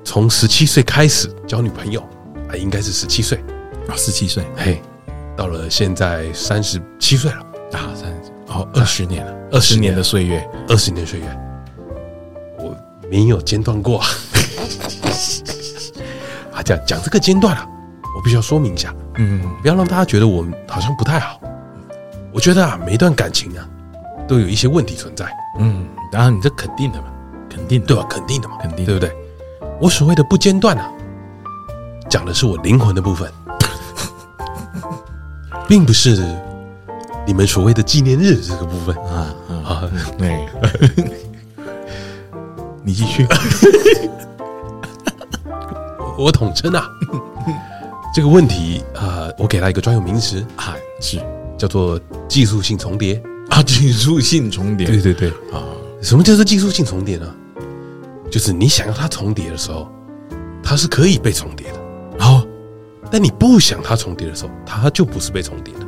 [0.03, 2.01] 从十七岁开始交女朋友
[2.49, 3.37] 啊，应该是十七岁。
[3.87, 4.81] 啊，十七岁，嘿，
[5.35, 7.37] 到了现在三十七岁了。
[7.73, 9.95] 啊，三十哦，二十年了，二十年。
[9.95, 11.50] 的岁月，二十年岁月，我
[13.11, 14.07] 没有间断过啊。
[16.55, 17.67] 啊，讲讲这个间断啊，
[18.15, 21.39] 我必须要说明一下，嗯，不要让大家觉得我们好像不太好。
[22.33, 23.67] 我觉得啊，每一段感情啊，
[24.27, 25.29] 都有一些问题存在。
[25.59, 27.07] 嗯，当然你这肯定的嘛，
[27.49, 28.05] 肯定对吧？
[28.09, 29.11] 肯定的嘛，肯定对不对？
[29.81, 30.89] 我所谓的不间断啊，
[32.09, 33.29] 讲的是我灵魂的部分，
[35.67, 36.23] 并不是
[37.25, 39.35] 你们所谓的纪念日这个部分啊
[39.65, 39.83] 啊！
[40.17, 40.47] 对，
[42.83, 43.25] 你继续。
[46.17, 46.87] 我 我统称啊，
[48.13, 51.19] 这个问题啊，我给他一个专有名词啊，是
[51.57, 55.63] 叫做技术性重叠啊，技术性重叠，对对对啊，
[56.01, 57.27] 什么叫做技术性重叠呢？
[58.31, 59.87] 就是你想要它重叠的时候，
[60.63, 61.79] 它是可以被重叠的。
[62.17, 62.43] 好，
[63.11, 65.81] 但你不想它重叠的时候，它就不是被重叠的。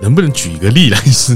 [0.00, 1.34] 能不能举一个例来是？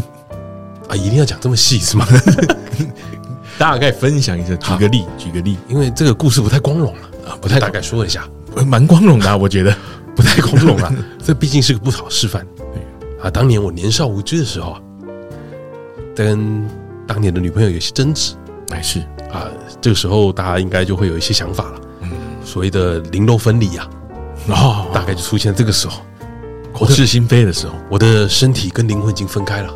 [0.88, 2.06] 啊，一定要讲这么细是吗？
[3.58, 8.28] 大概分享一下，举个例，举个例，因为这个故事不太光荣了啊，不太大概说一下，
[8.66, 9.74] 蛮光荣的啊， 我觉得
[10.16, 10.92] 不太光荣啊。
[11.22, 12.46] 这毕竟是个不好示范。
[13.22, 14.80] 啊，当年我年少无知的时候啊，
[16.14, 16.68] 跟
[17.06, 18.34] 当年的女朋友有些争执，
[18.70, 19.00] 哎是。
[19.32, 19.48] 啊，
[19.80, 21.80] 这个时候大家应该就会有一些想法了。
[22.02, 22.10] 嗯，
[22.44, 23.88] 所谓的零肉分离呀，
[24.48, 26.02] 哦，大概就出现这个时候，
[26.74, 29.72] 口是心非的时候，我的身体跟灵魂已经分开了。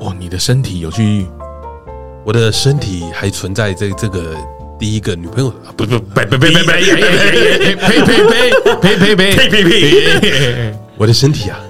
[0.00, 1.26] 哦，你的身体有去，
[2.24, 4.34] 我的身体还存在这这个
[4.78, 7.96] 第一个女朋友啊，不不，呸呸呸呸呸呸呸
[8.80, 11.60] 呸呸呸呸呸呸，我的身体啊，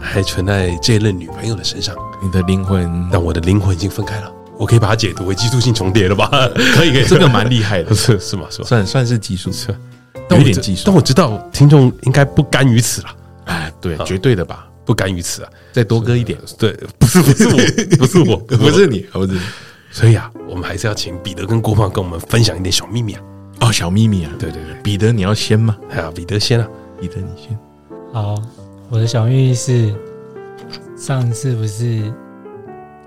[0.00, 1.94] 还存在这一任女朋友的身上。
[2.22, 4.32] 你的灵魂，但我的灵魂已经分开了。
[4.56, 6.28] 我可以把它解读为技术性重叠了吧？
[6.74, 8.46] 可以，可以，这个蛮厉害的，是是吗？
[8.50, 8.64] 是吧？
[8.66, 9.68] 算算是技术是，
[10.30, 10.84] 有点技术。
[10.86, 13.08] 但我知道听众应该不甘于此了。
[13.44, 14.66] 哎，对，绝对的吧？
[14.84, 15.50] 不甘于此啊！
[15.70, 16.38] 再多割一点。
[16.58, 17.56] 对，不是不是我，
[17.98, 19.40] 不是我，不是你，不是你。
[19.98, 23.20] 所以啊，我们还是要请彼得跟郭胖跟我们分享一点小秘密啊！
[23.62, 24.30] 哦，小秘密啊！
[24.38, 25.76] 对对对，彼得你要先吗？
[25.90, 26.68] 哎呀，彼得先啊！
[27.00, 27.58] 彼得你先。
[28.12, 28.36] 好，
[28.90, 29.92] 我的小秘密是
[30.96, 32.14] 上次不是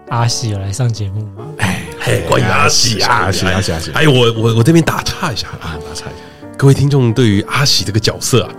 [0.09, 1.45] 阿喜有来上节目吗？
[1.59, 1.81] 哎。
[2.01, 3.91] 嘿，关于阿喜啊，阿喜，阿喜，阿喜！
[3.93, 6.47] 哎，我我我这边打岔一下啊，打岔一下。
[6.57, 8.51] 各位听众对于阿喜这个角色啊，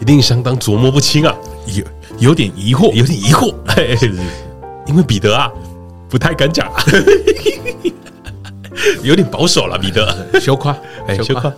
[0.00, 1.84] 一定相当琢磨不清啊，有
[2.30, 3.54] 有点疑惑，有点疑惑。
[3.66, 3.94] 嘿，
[4.86, 5.52] 因为彼得啊，
[6.14, 6.70] 不太敢讲，
[9.02, 9.76] 有点保守了。
[9.76, 11.52] 彼得， 羞夸，哎，羞夸。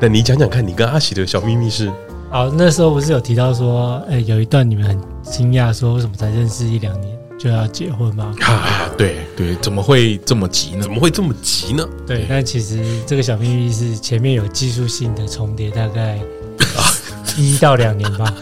[0.00, 1.92] 那你讲讲看，你跟阿喜的小秘密是？
[2.30, 7.14] 好，那时候不是有提到说，哎，有一段你们很惊讶，说为什么才认识一两年？
[7.38, 8.34] 就要结婚吗？
[8.40, 10.80] 啊，对对，怎么会这么急呢？
[10.80, 11.86] 怎么会这么急呢？
[12.06, 16.18] 对，但其实这个小秘密是前面有技术性的重叠，大概
[17.36, 18.24] 一到两年吧。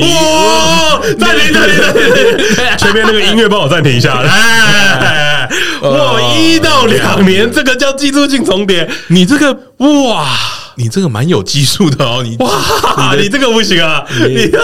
[0.00, 1.00] 哇！
[1.18, 2.78] 暂停，暂停，暂停！
[2.78, 4.20] 前面那个音乐帮我暂停一下。
[4.20, 5.48] 来，
[5.82, 8.88] 我，一到两年，这个叫技术性重叠。
[9.08, 10.26] 你这个哇，
[10.76, 12.22] 你这个蛮有技术的哦。
[12.24, 14.04] 你哇，你这个不行啊！
[14.26, 14.50] 你。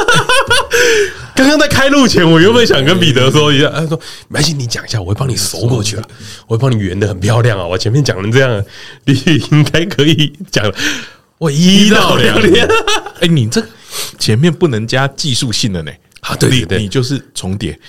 [1.34, 6.02] 刚刚在开录前，我原本想跟彼得说一下，他说：“没关系，你讲一下，我会帮你熟过去了，
[6.46, 7.64] 我会帮你圆的很漂亮啊。
[7.64, 8.62] 我前面讲成这样，
[9.06, 9.14] 你
[9.50, 10.70] 应该可以讲。
[11.40, 12.68] 我一到两年，
[13.20, 13.64] 哎，你这
[14.18, 15.90] 前面不能加技术性的呢？
[16.20, 17.72] 啊，对对对，你就是重叠。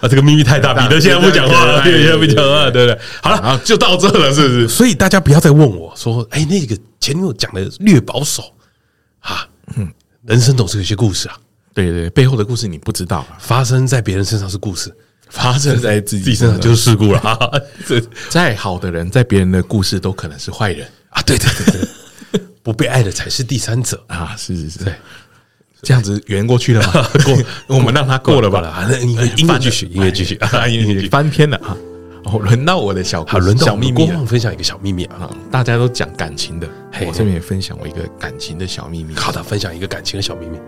[0.00, 3.00] 啊，这个秘密太大，彼得现在不讲话了，彼得现在不讲话，对不对？
[3.22, 4.66] 好了，就到这了，是不是？
[4.66, 8.42] 所以大家不要再问我说，哎，那个前女友讲的略保守
[9.20, 9.46] 啊。”
[9.76, 9.88] 嗯，
[10.26, 11.38] 人生总是有些故事啊，
[11.72, 14.92] 对对，背后的故事你不知道，发生在别人身上是故事，
[15.32, 17.20] 发生在自己身上就是事故了。
[17.86, 21.22] 这再好的人，在别人的故事都可能是坏人啊！
[21.22, 21.80] 对对对
[22.32, 24.34] 对， 不被爱的才是第三者啊！
[24.36, 24.80] 是是是，
[25.80, 27.08] 这样子圆过去了吗？
[27.24, 28.86] 过，我们让他过了吧。
[28.88, 30.68] 那音乐音乐继续，音乐继续啊！
[30.68, 31.76] 音乐继续翻篇了啊！
[32.24, 35.28] 哦，轮到我的小好，轮到小秘密，分享一个小秘密啊！
[35.50, 36.68] 大家都讲感情的，
[37.06, 39.14] 我这边也分享我一个感情的小秘密。
[39.16, 40.58] 好的，分享一个感情的小秘密，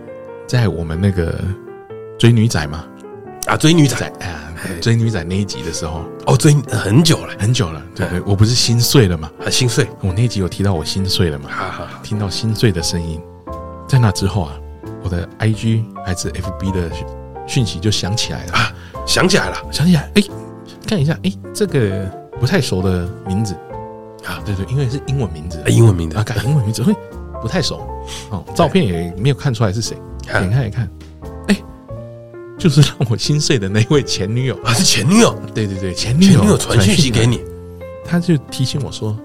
[0.47, 1.39] 在我们那个
[2.19, 2.83] 追女仔嘛，
[3.45, 4.44] 啊，追女仔啊，
[4.81, 9.29] 追女仔那一集的时候，哦，追很久了，很久了，对对，我不是心碎了吗？
[9.39, 11.49] 很，心碎，我那一集有提到我心碎了嘛？
[11.49, 13.21] 哈哈，听到心碎的声音，
[13.87, 14.53] 在那之后啊，
[15.03, 16.89] 我的 IG 还是 FB 的
[17.47, 18.53] 讯息就响起来了。
[18.53, 18.73] 啊，
[19.05, 20.23] 响起来了，想起来，哎。
[20.87, 22.05] 看一下，哎，这个
[22.39, 23.55] 不太熟的名字。
[24.23, 26.15] 啊，对对，因为是英文名字，英文名字。
[26.15, 26.93] 啊，改英文名字会
[27.41, 27.87] 不太熟。
[28.29, 31.04] 哦，照片也没有看出来是谁，点开一看，哎，
[32.57, 37.41] 就是让我心碎的那位前女友，啊，是前女友，对对对，前女友前女友传讯息给你，
[38.05, 39.17] 他就提醒我说，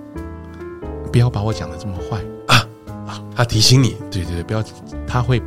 [1.13, 2.19] 不要把我讲的这么坏。
[2.47, 2.67] 啊
[3.07, 4.63] 啊，他提醒你，对对对，不要，
[5.07, 5.41] 他会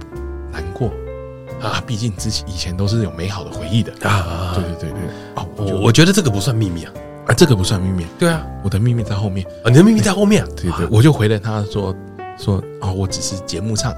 [0.51, 0.91] 难过。
[1.61, 3.93] 啊，毕竟之前以前都是有美好的回忆的。
[4.07, 4.53] 啊。
[4.55, 4.99] 对对对对，
[5.35, 6.91] 哦，我我觉得这个不算秘密啊，
[7.27, 8.05] 啊，这个不算秘密。
[8.19, 9.45] 对啊，我的秘密在后面。
[9.63, 10.49] 啊，你的秘密在后面啊。
[10.57, 11.95] 对对，我就回了他说
[12.37, 13.97] 说啊，我只是节目上啊，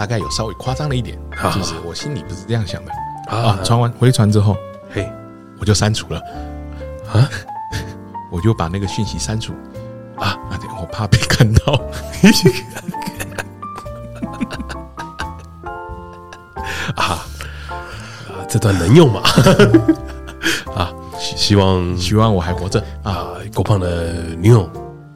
[0.00, 1.18] 大概有稍微夸张了一点，
[1.52, 2.92] 其实我心里不是这样想的
[3.28, 3.58] 啊。
[3.62, 4.56] 传完回传之后，
[4.90, 5.06] 嘿，
[5.60, 6.18] 我就删除了
[7.12, 7.28] 啊，
[8.32, 9.52] 我就把那个讯息删除
[10.16, 10.38] 啊，
[10.80, 11.74] 我怕被看到。
[16.96, 17.20] 啊啊！
[18.48, 19.20] 这段能用吗？
[20.74, 23.32] 啊，希希望希望我还活着啊！
[23.54, 24.66] 郭胖的女友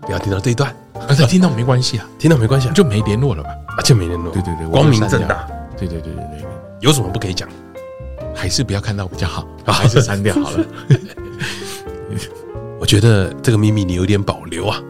[0.02, 0.70] 不要听到这一段，
[1.08, 4.32] 而且听到没关系啊，听到没关系，就没联络了嘛，啊，就没联络。
[4.32, 5.46] 对对对，光明正大。
[5.76, 6.44] 对对对对对，
[6.80, 7.48] 有什么不可以讲？
[8.34, 10.64] 还是不要看到比较好， 还是删掉好了。
[12.80, 14.80] 我觉得这个秘密你有点保留啊，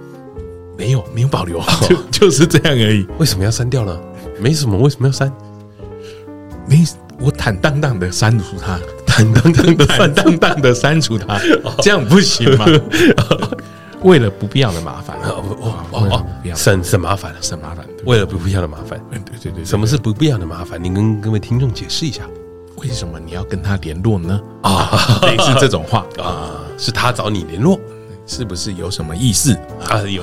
[0.76, 3.06] 没有没有保留，就就是这样而已。
[3.18, 3.98] 为什么要删掉呢？
[4.40, 5.32] 没什么，为什么要删？
[6.66, 6.84] 没，
[7.20, 11.38] 我坦荡荡的删除它，坦荡荡的、坦荡荡的删除它，
[11.82, 12.66] 这样不行吗？
[14.04, 17.84] 为了不必要的麻烦，哦哦哦，省省麻烦，省麻烦。
[18.04, 20.82] 为了不必要的麻烦，对对对，什么是不必要的麻烦？
[20.82, 22.22] 您跟各位听众解释一下，
[22.76, 24.40] 为什么你要跟他联络呢？
[24.62, 27.80] 啊， 类似这种话 啊，是他找你联络，
[28.26, 29.54] 是不是有什么意思
[29.88, 30.00] 啊？
[30.02, 30.22] 有，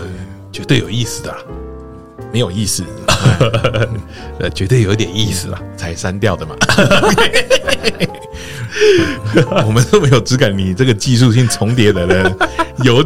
[0.51, 1.35] 绝对有意思的。
[2.31, 2.85] 没有意思，
[4.39, 6.55] 呃，绝对有点意思了，才删掉的嘛。
[9.65, 12.37] 我们都没有质感，你这个技术性重叠的人，
[12.85, 13.03] 有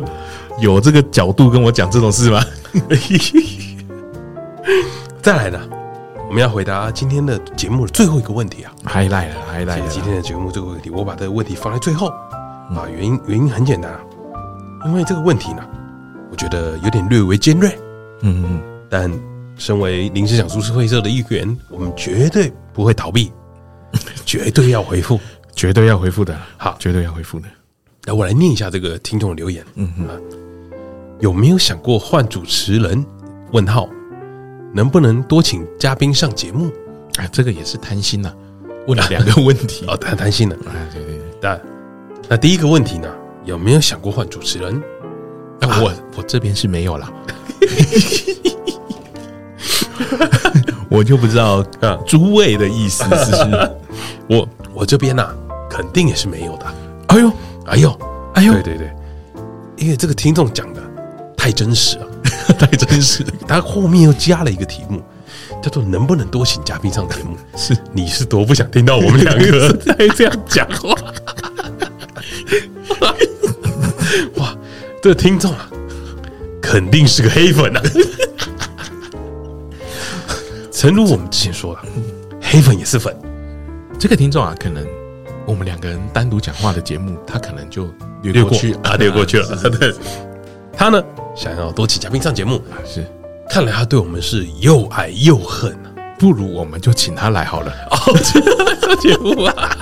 [0.60, 2.44] 有这个角度跟我讲这种事吗？
[5.22, 5.60] 再来呢，
[6.28, 9.88] 我们要回答今天的节目的最后一个问题啊，还来了，还来了。
[9.90, 12.08] 今天的节目这个问题，我把这个问题放在最后
[12.76, 14.00] 啊，原因原因很简单啊，
[14.86, 15.64] 因为这个问题呢，
[16.32, 17.78] 我觉得有点略微尖锐，
[18.22, 18.62] 嗯嗯。
[18.90, 19.12] 但
[19.58, 23.32] 身为临时想书会社的一员，我们绝对不会逃避，
[24.26, 25.20] 绝对要回复，
[25.54, 26.40] 绝对要回复的。
[26.58, 27.48] 好，绝对要回复的。
[28.06, 29.66] 来，我来念一下这个听众的留言。
[29.74, 30.08] 嗯哼，
[31.20, 33.06] 有没有想过换主持人？
[33.52, 33.88] 问号，
[34.74, 36.72] 能不能多请嘉宾上节目？
[37.18, 38.34] 哎，这个也是贪心呐。
[38.88, 40.56] 问了两个问题 哦，太贪心了。
[40.68, 41.24] 哎，对对对。
[41.42, 41.60] 那
[42.30, 43.08] 那第一个问题呢？
[43.46, 44.82] 有没有想过换主持人？
[45.62, 47.12] 我我这边是没有啦。
[50.90, 53.32] 我就不知道啊，诸位的意思是，
[54.30, 55.34] 我我这边呐，
[55.70, 56.66] 肯定也是没有的。
[57.08, 57.32] 哎呦，
[57.66, 58.00] 哎呦，
[58.34, 58.92] 哎呦，对对对，
[59.78, 60.82] 因为这个听众讲的
[61.46, 62.08] 太真实了，
[62.58, 63.32] 太真实了。
[63.48, 65.00] 他后面又加了一个题目，
[65.62, 67.38] 叫做“能不能多请嘉宾上节目”。
[67.56, 70.96] 是，你是多不想听到我们两个 在这样讲话？
[74.38, 74.58] 哇，
[75.04, 75.70] 这个听众啊，
[76.60, 77.82] 肯定是个黑粉啊！
[80.72, 81.80] 诚如我们之前说了，
[82.42, 83.16] 黑粉也是粉。
[84.00, 84.84] 这个听众啊，可能
[85.46, 87.88] 我们两个人单独讲话的节目，他可能就
[88.24, 89.56] 略过去啊，略过去了。
[90.76, 91.04] 对，他呢，
[91.36, 93.06] 想要多请嘉宾上节目，是
[93.50, 95.92] 看来他对我们是又爱又恨啊。
[96.20, 97.98] 不如我们就请他来好了，哦，
[98.82, 99.78] 上节目啊。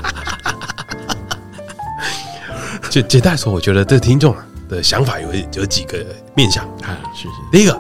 [2.90, 4.36] 简简单说，我觉得这个听众
[4.70, 5.98] 的想法有有几个
[6.36, 7.36] 面向啊，是是。
[7.52, 7.80] 第一个。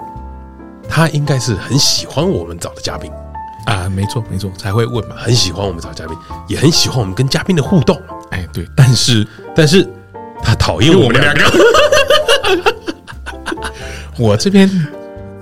[0.89, 3.11] 他应该是很喜欢我们找的嘉宾
[3.65, 6.15] 啊，没错没错，才会问嘛，很喜欢我们找嘉宾，
[6.47, 7.99] 也很喜欢我们跟嘉宾的互动。
[8.29, 9.89] 哎，对，但是但是
[10.43, 11.43] 他讨厌我们两个。
[14.17, 14.69] 我这边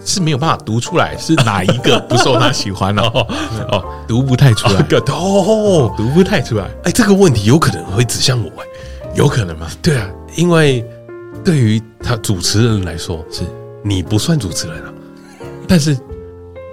[0.03, 3.27] 是没有办法读出来是哪一个不受他喜欢了 哦，
[3.71, 6.65] 哦，读不太出来，哦，读不太出来。
[6.83, 8.65] 哎，这个问题有可能会指向我，哎，
[9.15, 9.67] 有可能吗？
[9.81, 10.83] 对啊，因为
[11.43, 13.43] 对于他主持人来说，是
[13.83, 14.93] 你不算主持人啊。
[15.67, 15.97] 但是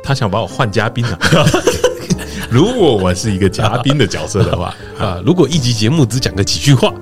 [0.02, 1.18] 他想把我换嘉宾啊！
[2.50, 6.92] 如果我是一个嘉宾的角色的话 啊，如果一集节目只讲个几句话，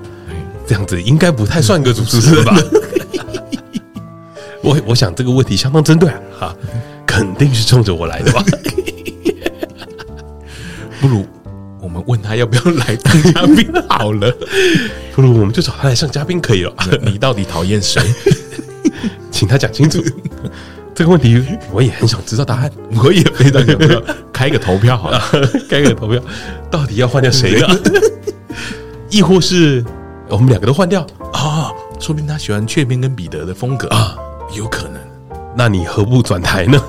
[0.67, 2.55] 这样子应该不太算个主持人吧？
[4.63, 6.19] 我我想这个问题相当针对啊！
[6.39, 6.55] 哈，
[7.05, 8.43] 肯定是冲着我来的吧？
[10.99, 11.25] 不如
[11.79, 14.31] 我们问他要不要来当嘉宾好了，
[15.13, 16.73] 不如我们就找他来上嘉宾可以了。
[17.03, 18.01] 你到底讨厌谁？
[19.31, 20.03] 请他讲清楚。
[20.95, 22.71] 这个问题我也很想知道答案，
[23.03, 24.01] 我也非常想知道。
[24.33, 25.21] 开个投票好了，
[25.69, 26.19] 开个投票，
[26.71, 27.67] 到底要换掉谁呢？
[29.09, 29.85] 亦或是
[30.27, 31.71] 我们两个都换掉啊？
[31.99, 34.15] 说明他喜欢雀边跟彼得的风格啊，
[34.53, 35.01] 有可能。
[35.55, 36.79] 那你何不转台呢？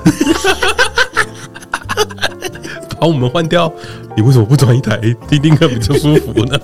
[3.00, 3.72] 把我们换掉，
[4.16, 4.98] 你为什么不转一台
[5.28, 6.58] 听听看比较舒服呢？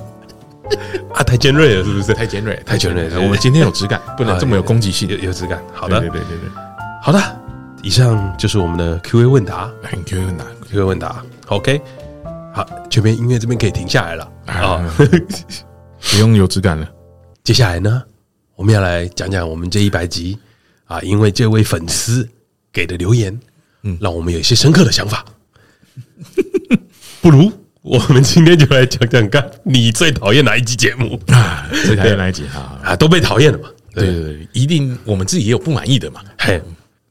[1.15, 2.13] 啊，太尖锐了，是不是？
[2.13, 3.09] 太尖锐，太尖锐。
[3.19, 5.63] 我们今天有质感，不能这么有攻击性，有有质感。
[5.73, 6.51] 好的，对对对对。
[7.01, 7.21] 好的，
[7.83, 11.81] 以上就是我们的 Q A 问答，很 Q A 问答，Q A 问答，OK。
[12.53, 14.85] 好，全篇音乐这边可以停下来了啊，
[16.11, 16.89] 不用有质感了。
[17.45, 18.03] 接下来呢，
[18.57, 20.37] 我们要来讲讲我们这一百集
[20.85, 22.29] 啊，因为这位粉丝
[22.73, 23.39] 给的留言，
[23.83, 25.25] 嗯，让我们有一些深刻的想法。
[27.21, 27.51] 不如
[27.83, 31.67] 我们今天就来讲讲看，你最讨厌哪一集节目啊？
[31.87, 32.81] 最讨厌哪一集啊？
[32.85, 33.69] 啊，都被讨厌了嘛？
[33.95, 36.21] 对对对，一定我们自己也有不满意的嘛。
[36.39, 36.61] 嘿，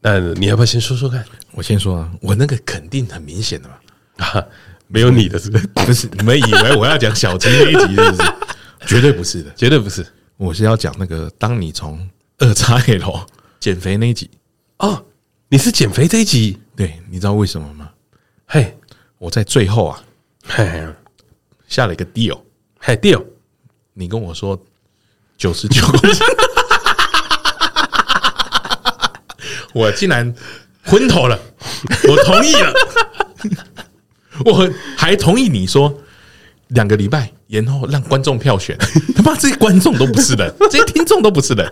[0.02, 1.24] 那你要不要先说说看？
[1.52, 3.76] 我先说啊，我那个肯定很明显的嘛。
[4.18, 4.44] 啊，
[4.88, 5.68] 没有你的是不是？
[5.68, 8.34] 不是，你们以为我要讲小鸡那一集是不是？
[8.86, 10.06] 绝对不是的，绝对不是。
[10.38, 12.08] 我是要讲那个，当你从
[12.40, 13.26] 二叉 L
[13.64, 14.30] 减肥那一集。
[14.80, 15.06] 哦，
[15.48, 16.60] 你是减肥这一集？
[16.76, 17.90] 对，你知道为什么吗？
[18.46, 18.78] 嘿，
[19.18, 20.04] 我在最后啊，
[20.46, 20.86] 嘿，
[21.70, 22.42] 下了一个 deal，
[22.78, 23.24] 嘿 deal，
[23.94, 24.62] 你跟我说
[25.38, 26.26] 九十九公斤，
[29.74, 30.36] 我竟然
[30.84, 31.40] 昏头了，
[32.10, 32.74] 我同意了，
[34.44, 36.02] 我还同意你说
[36.68, 37.32] 两个礼拜。
[37.48, 38.76] 然后让观众票选，
[39.16, 41.72] 他妈这些观众都不是人，这些听众都不是人，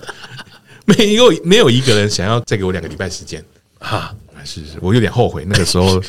[0.98, 3.44] 没有没有一个人想要再给我两个礼拜时间
[3.80, 4.14] 啊！
[4.44, 6.02] 是是，我有点后悔那个时候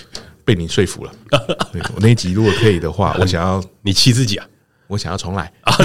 [0.45, 1.13] 被你说服了。
[1.95, 4.47] 我 那一集如果可以的话， 我想要你气自己啊，
[4.87, 5.77] 我想要重来啊！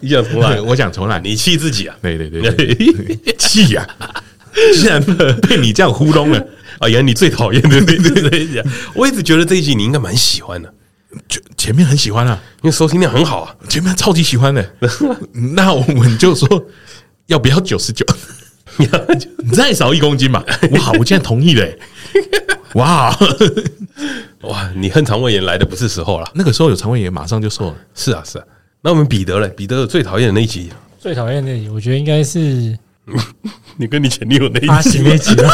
[0.00, 0.60] 你想重来？
[0.60, 1.96] 我想重来，你气自己啊？
[2.02, 3.86] 对对对，气呀！
[4.74, 5.00] 竟然
[5.42, 6.44] 被你这样糊弄了
[6.80, 6.88] 啊！
[6.88, 10.74] 原来你最讨厌的对对对，我一直觉得这一集你应该蛮喜欢的。
[11.28, 14.68] 就前面很喜欢啊，因为收听量很好啊，前面超级喜欢的。
[15.54, 16.48] 那我们就说
[17.30, 18.04] 要不要九十九？
[18.76, 20.44] 你再少一公斤嘛？
[20.72, 21.66] 哇，我竟然同意了！
[22.74, 23.16] 哇
[24.42, 26.28] 哇，你恨肠胃炎来的不是时候了。
[26.34, 27.76] 那个时候有肠胃炎，马上就瘦了。
[27.94, 28.44] 是啊是啊。
[28.82, 29.48] 那我们彼得嘞？
[29.56, 32.76] 彼得最讨厌的那一集，最讨厌那一集，我觉得应该是
[33.78, 35.36] 你跟你前女友那一集那集。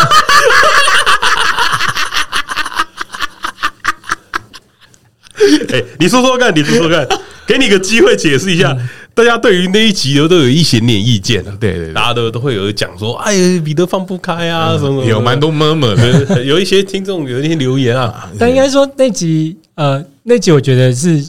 [5.73, 7.07] 哎，你说说看，你说说看，
[7.47, 8.77] 给你个机会解释一下。
[9.15, 15.95] 大家对于那一集都有一些点意见，对对，大家都都会有讲说，哎，彼得放不开啊，什么有蛮多 murmur
[16.27, 18.31] 的， 有一些听众有一些留言啊。
[18.39, 21.27] 但应该说那集，呃，那集我觉得是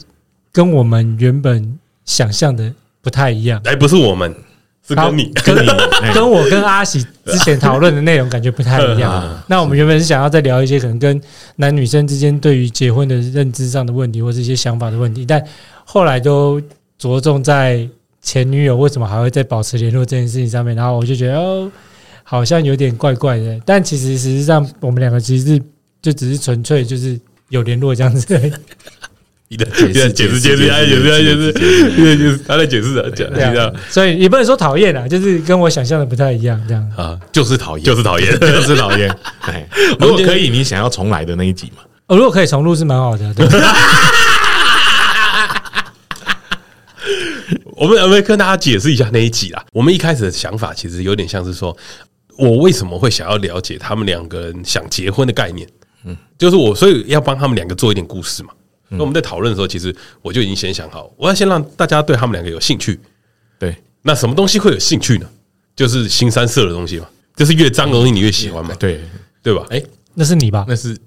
[0.52, 3.58] 跟我们原本想象的不太一样。
[3.64, 4.34] 哎，不是我们。
[4.86, 5.68] 是跟你跟你
[6.14, 9.22] 跟我跟阿喜之前讨论的内容感觉不太一样。
[9.46, 11.20] 那我们原本是想要再聊一些可能跟
[11.56, 15.44] 男女生之间对于结婚的认知上的问题，或是一些想法的问题，但
[15.90, 16.60] 后来都
[16.98, 17.88] 着重在
[18.20, 20.76] 前女友为什么还会再保持联络这件事情上面。
[20.76, 21.72] 然后我就觉得哦，
[22.22, 23.58] 好像有点怪怪的。
[23.64, 25.62] 但其实实际上我们两个其实是
[26.02, 27.18] 就只是纯粹就是
[27.48, 28.52] 有联络这样子。
[29.48, 39.08] 你的解释解释解释啊，解释啊，解释，他在解释啊，讲这样，所以也不能说讨厌啊，就是跟我想象的不太一样，这样啊，就是讨厌，就是讨厌， 就是讨厌。
[39.98, 41.82] 如果可以，你想要重来的那一集嘛？
[42.08, 43.32] 哦，如果可以重录是蛮好的。
[43.32, 43.48] 对，
[47.78, 49.64] 我们我们跟大家解释一下那一集啦。
[49.72, 51.76] 我们一开始的想法其实有点像是说，
[52.36, 55.68] 我为什么会想要了解他们两个人想结婚的概念？
[56.04, 58.50] 嗯，就是我所以要帮他们两个做一点故事嘛。
[58.90, 62.98] 那我们在讨论的时候，其实我就已经先想好，我要先让大家对他们两个有兴趣。
[63.58, 65.28] 对，那什么东西会有兴趣呢？
[65.76, 67.06] 就是新三色的东西嘛，
[67.36, 69.00] 就是越脏的东西你越喜欢嘛，对
[69.42, 69.64] 对吧？
[69.70, 69.80] 哎，
[70.14, 70.64] 那是你吧？
[70.66, 70.98] 那是哎，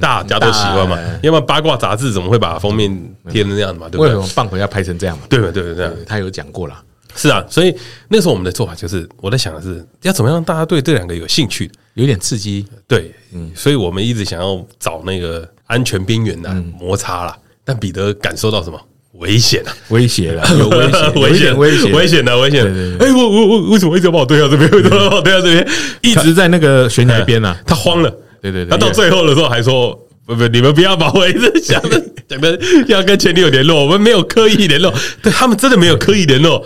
[0.00, 2.90] 大家都喜欢嘛，要不然八卦杂志怎么会把封面
[3.30, 3.88] 贴成这样的嘛？
[3.88, 4.08] 对不对？
[4.08, 5.24] 为什么棒回要拍成这样嘛？
[5.28, 6.82] 对对对对，他有讲过啦。
[7.16, 7.74] 是啊，所以
[8.08, 12.64] 那时候我们的做法就是，我在想的是要怎么样让大家对这两个有兴趣，有点刺激。
[12.86, 17.36] 对，嗯，所以我们一直想要找那个安全边缘的摩擦啦。
[17.64, 18.80] 但彼得感受到什么
[19.14, 19.72] 危险啊？
[19.88, 22.64] 威胁了，有危险，危险，危险，危险的，危险。
[23.00, 24.70] 哎，我我我为什么一直要把我推到这边？
[24.70, 25.68] 为什么要把我推到这边？
[26.02, 27.56] 一直在那个悬崖边呢？
[27.66, 28.14] 他慌了。
[28.40, 29.94] 对对对，他到最后的时候还说
[30.26, 34.92] ：“不不，你们不要把我一直想的 讲的要跟前女友联络，我们没有刻意联络。
[35.22, 36.64] 对他们真的没有刻意联络，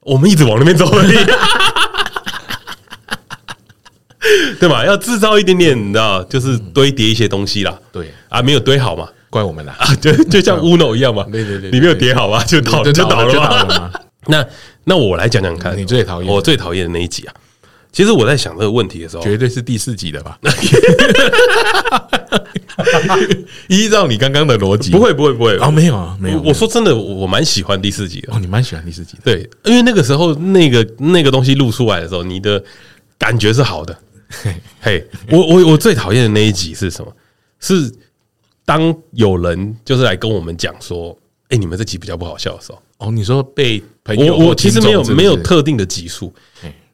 [0.00, 1.16] 我们一直往那边走而已，
[4.58, 4.84] 对吧？
[4.84, 7.78] 要制造一点点，你知道，就是堆叠一些东西啦。
[7.92, 9.94] 对啊，没有堆好嘛。”怪我们啦啊！
[9.96, 13.90] 就就像 Uno 一样嘛，对对对，你没有叠好嘛，就倒就倒了嘛。
[14.28, 14.42] 那
[14.84, 17.34] 那我来讲讲看，你最讨厌我最讨厌的那一集啊。
[17.96, 20.38] 其实我在想这个问题的时候，绝对是第四集的吧？
[23.68, 26.42] 依照你刚刚的逻辑，不会不会不会啊，没有啊，没有。
[26.42, 32.62] 我说真的，我蛮喜欢第四集的哦，你蛮喜欢第四集的，对，因为那个时候那个那个东西录出来的时候，你的
[33.16, 33.96] 感觉是好的。
[34.82, 37.10] 嘿，我我我最讨厌的那一集是什么？
[37.60, 37.90] 是。
[38.66, 41.16] 当有人就是来跟我们讲说，
[41.48, 46.34] 哎，你们这集比较不好笑的时候，哦，你说被朋友，我我其实没有没有特定的集数，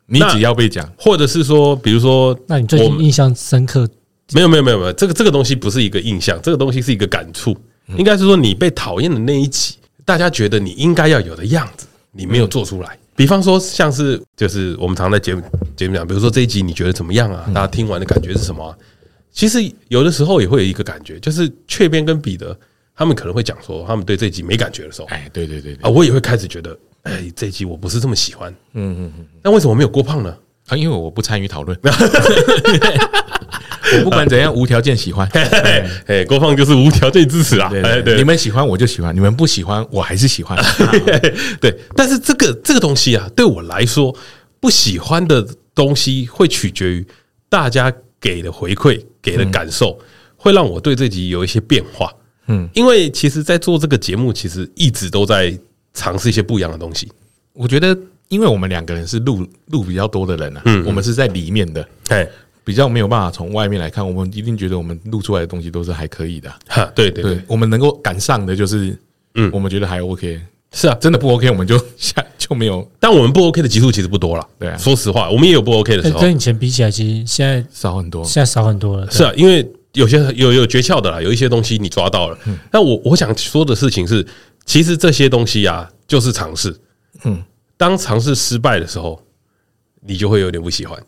[0.07, 3.89] 你只要被讲，或者是说，比如说，那你最近印象深刻？
[4.33, 7.57] 没有没有没有没有，这个这个东西不是一个印象，这个东西是一个感触。
[7.99, 9.75] 应该是说你被讨厌的那一集，
[10.05, 12.97] 大家觉得你应该要有的样子，你没有做出来。
[13.15, 15.43] 比方说，像是就是我们常在节目
[15.77, 17.45] 节目讲，比如说这一集你觉得怎么样啊？
[17.53, 18.77] 大家听完的感觉是什么啊？
[19.33, 22.57] 其实有的时候也会有一个感觉，就是雀边跟彼得
[22.95, 28.51] 他们可能会讲说，他们对这一集没感觉的时候，哎，对对对啊，我也会开始觉得，哎，这一集我不是这么喜欢。
[28.75, 29.27] 嗯嗯嗯。
[29.43, 30.37] 那为什么没有郭胖呢？
[30.69, 31.79] 啊，因为我不参与讨论。
[33.95, 35.29] 我不管怎样，无条件喜欢。
[36.07, 37.71] 哎，郭胖就是无条件支持啊！
[37.75, 40.57] 哎，对，你们喜欢我就喜欢，你们不喜欢我还是喜欢。
[41.61, 44.17] 对，但是这个这个东西啊，对我来说，
[44.61, 47.07] 不喜欢的东西会取决于
[47.51, 49.99] 大家给的回馈、给的感受，
[50.37, 52.11] 会让我对这集有一些变化。
[52.47, 55.53] 嗯，因为其实，在做这个节目，其实一直都在
[55.95, 57.11] 尝试一些不一样的东西。
[57.53, 57.97] 我觉得，
[58.28, 62.28] 因为我们两个人是录录比较多的人啊，嗯，我们是在里面的，哎。
[62.64, 66.49] 比较没有办法从外面来看，我们一定觉得我们录出来的东西都是还可以的。
[66.68, 68.97] 哈，对对对，我们能够赶上的就是，
[69.34, 70.40] 嗯，我们觉得还 OK。
[70.70, 72.88] 是啊，真的不 OK，我们就下 就没有。
[73.01, 74.49] 但我们不 OK 的集数其实不多了。
[74.61, 76.20] 对啊，说实话，我们也有不 OK 的时候。
[76.20, 79.11] 跟以前比起来，其实现在少很多，现在少很多了。
[79.11, 82.38] 是啊，因为有些有有诀窍的啦，有一些东西你抓到了。
[82.70, 84.24] 那我我想说的事情是，
[84.65, 86.75] 其实这些东西啊，就是尝试。
[87.25, 87.43] 嗯，
[87.77, 89.23] 当尝试失败的时候，
[90.01, 90.99] 你就会有点不喜欢。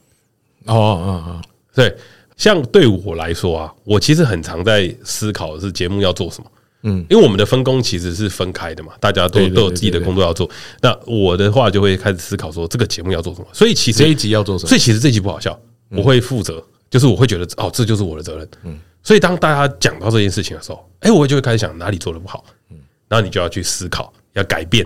[0.67, 1.43] 哦哦哦，
[1.75, 1.97] 对。
[2.37, 6.51] 像对我来说啊，我其实很常在思考的是节目要做什么。
[6.83, 10.51] 嗯，因为我们的分工其实是分开的嘛，大家都都有自己的工作要做。
[10.83, 13.47] 那我的话就会开始思考说，这个节目要做什么。
[13.53, 14.69] 所以其实这一集要做什么？
[14.69, 15.57] 所以其实这集不好笑，
[15.91, 18.49] 我会负责，就是我会觉得哦，这就是我的责任。
[18.65, 22.45] 嗯，所以当大家讲到这件事情的时候，哎，我就会开始想哪里做得不好。
[22.71, 22.77] 嗯，
[23.15, 24.85] 然后你就要去思考，要改变。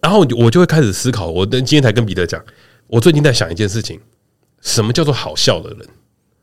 [0.00, 1.26] 然后我就会开始思考。
[1.26, 2.42] 我今天才跟彼得讲，
[2.86, 4.00] 我最近在想一件事情：
[4.62, 5.88] 什么叫做好笑的人？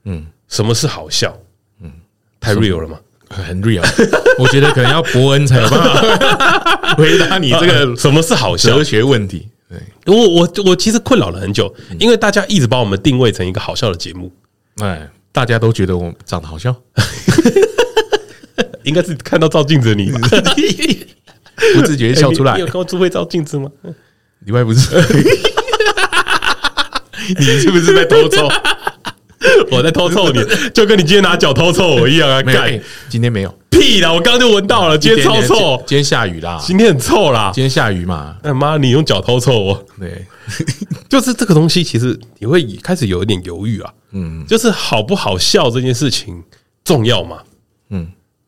[0.03, 1.35] 嗯，什么是好笑？
[1.81, 1.91] 嗯，
[2.39, 2.99] 太 real 了吗？
[3.27, 3.81] 很 real，
[4.37, 9.49] 我觉得可能要伯恩才有办法回答你这个 什么是好笑哲学问题。
[9.67, 14.31] 对，我我我其实困扰了很久，因为大家一直把我们定位成一个好笑的节目，
[14.77, 16.71] 哎，大家都觉得我长得好笑，
[18.87, 20.09] 应该是看到照镜子的你
[21.75, 22.53] 不自觉笑出来。
[22.57, 23.69] 你有看过朱慧照镜子吗？
[24.45, 24.95] 你外不是，
[27.37, 28.47] 你是不是在偷抽？
[29.71, 30.39] 我在偷臭你，
[30.73, 32.41] 就跟你今天拿脚偷臭我一样啊！
[32.41, 32.79] 盖，
[33.09, 38.37] 今天没有屁啦，我刚刚就闻到了，今天超臭，今天下雨啦，今天很臭啦，今天下雨嘛？
[38.43, 39.85] 哎妈，你用脚偷臭我？
[39.99, 40.25] 对，
[41.09, 43.93] 就是这个东西，其实你会开始有一点犹豫啊。
[44.11, 46.43] 嗯，就是好不好笑这件事情
[46.83, 47.37] 重要吗？
[47.89, 48.07] 嗯，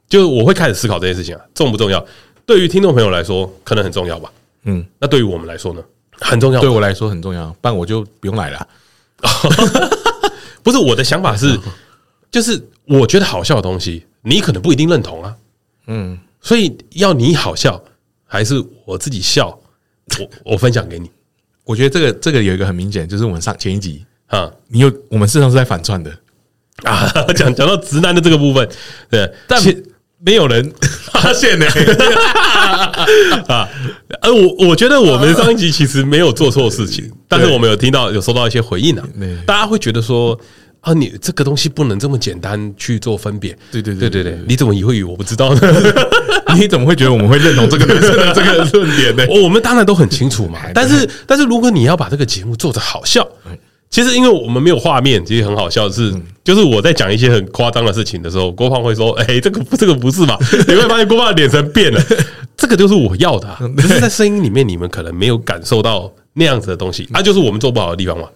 [0.10, 2.04] 就是我会开始思考这件事情啊，重不重要？
[2.46, 4.32] 对于听众朋友来说，可能很重要吧。
[4.64, 5.82] 嗯，那对于我们来说呢？
[6.20, 6.60] 很重要。
[6.60, 8.68] 对我来说很重要，不然我就不用来了。
[10.62, 11.58] 不是我的想法是，
[12.30, 15.36] 就是我觉得好笑的东西，你可能不一定认同啊。
[15.88, 17.82] 嗯，所以要你好笑，
[18.26, 19.58] 还是我自己笑，
[20.20, 21.10] 我我分享给你。
[21.64, 26.12] 我觉得这个这个有一个很明显，就是我们上前一集啊，你有我们事实上是在反串的
[26.84, 27.08] 啊。
[27.36, 28.68] 讲讲到直男的这个部分，
[29.10, 29.62] 对，但
[30.24, 30.72] 没有人
[31.12, 31.66] 发现呢。
[33.48, 33.68] 啊，
[34.22, 39.08] 呃，我我觉得我们上一集其实没有做错事情， 但是我们有听到有收到一些回应啊，
[39.46, 40.40] 大家会觉得说。
[40.82, 43.52] 啊，你这个东西不能这么简单去做分别。
[43.70, 45.60] 对对对对对，你怎么以为我不知道呢？
[46.56, 49.26] 你怎么会觉得我们会认同这个男生的这个论点呢？
[49.28, 50.58] 我们当然都很清楚嘛。
[50.74, 53.28] 但是，但是如果你要把这个节目做得好笑，
[53.90, 56.14] 其实因为我们没有画面，其实很好笑的是，
[56.44, 60.38] 就是我在讲一些很夸张的事情的时候，郭胖会说：“哎，这个 这个不是嘛？”
[60.68, 62.00] 你会发现郭胖的脸色变了。
[62.56, 68.28] 这个就是我要的，可是在声音里面你们可能没有感受到那样子的东西，那就是我们做不好的地方嘛。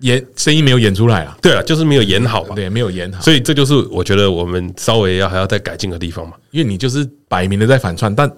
[0.00, 6.34] 演声音没有演出来啊，对啊，就是没有演好嘛，对，没有演好，所以这就是我觉得我们稍微要还要再改进的地方嘛。
[6.52, 8.30] 因为你就是摆明的在反串，但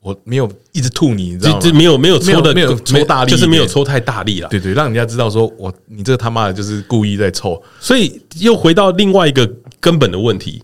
[0.00, 1.72] 我没有一直吐你，你知道吗？
[1.72, 4.48] 没有没有抽的没有抽大力，就是没有抽太大力了。
[4.48, 7.60] 对对，让人家知道说我你这个他妈的就是故意在抽。
[7.80, 10.62] 所以又回到另外一个根本的问题，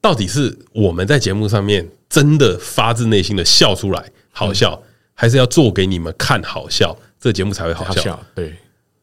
[0.00, 4.80] 到底是我们在节目上面真的发自内心的笑出来好笑，
[5.14, 8.18] 还是要做给你们看好笑，这节目才会好笑？
[8.34, 8.54] 对。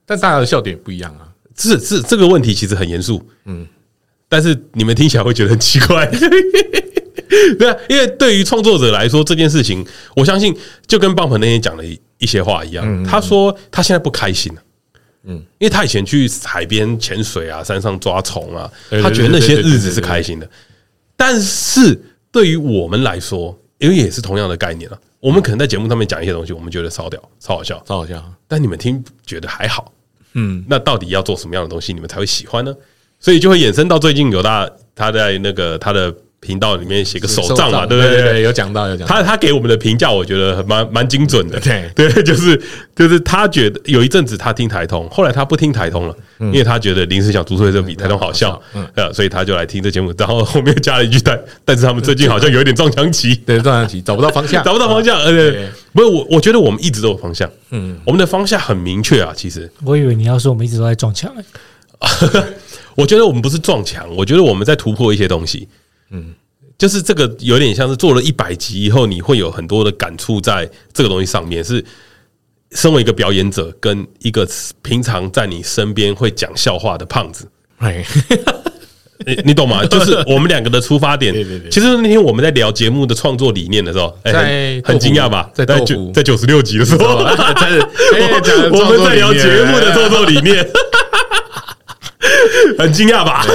[0.05, 1.27] 但大家的笑点不一样啊，
[1.57, 3.67] 是是这个问题其实很严肃，嗯，
[4.29, 6.09] 但是你们听起来会觉得很奇怪，
[7.57, 10.55] 对啊，因为对于创作者来说，这件事情，我相信
[10.85, 11.83] 就跟棒鹏那天讲的
[12.17, 14.61] 一些话一样，他说他现在不开心了，
[15.23, 20.49] 嗯，因为他以前去海边潜水啊，山上抓虫啊，他觉得那些日子是开心的，
[21.15, 21.99] 但是
[22.31, 29.91] 对于我们来说，因为也是同样的概念啊，我们可能在节目上面讲一些东西，我们觉得超屌、超好笑、超好笑，但你们听觉得还好。
[30.33, 32.71] 嗯，那到底要做什么样的东西，你们才会喜欢呢？
[33.19, 36.13] 所以就会衍生到最近有大他在那个他的
[36.47, 38.21] 频道里面写个手账嘛，对不对？
[38.21, 39.05] 对，有讲到有讲。
[39.05, 41.59] 他他给我们的评价，我觉得蛮蛮精准的。
[41.59, 42.59] 对对， 就是
[42.95, 50.13] 就是他觉得有一阵子他听台通，后来他不听台通了，因为他觉得临时想读书会这比台通好笑，嗯，所以他就来听这节目。
[50.17, 55.21] 然后后面加了一句，但 但是他们最近好像有一点撞墙期， 对，撞墙期找不到方向，找不到方向。
[55.21, 59.33] 而且不是我，我觉得我们一直都有方向，嗯，我们的方向很明确啊。
[59.35, 61.29] 其实我以为你要说我们一直都在撞墙。
[62.95, 65.67] 我觉得我们不是撞墙，我觉得我们在突破一些东西。
[66.11, 66.33] 嗯，
[66.77, 71.63] 就是这个有点像是做了一百集以后，你会有很多的感触在这个东西上面。
[71.63, 71.83] 是
[72.73, 74.45] 身为一个表演者，跟一个
[74.81, 77.47] 平常在你身边会讲笑话的胖子，
[77.77, 78.05] 哎，
[79.25, 79.85] 你你懂吗？
[79.85, 81.33] 就是我们两个的出发点。
[81.71, 85.49] 其实那天我们在聊节目的创作理念的时候，哎，很惊讶吧？
[85.53, 87.37] 在九在九十六集的时候， 我们
[89.05, 90.67] 在聊节目的创作理念。
[92.77, 93.45] 很惊讶吧？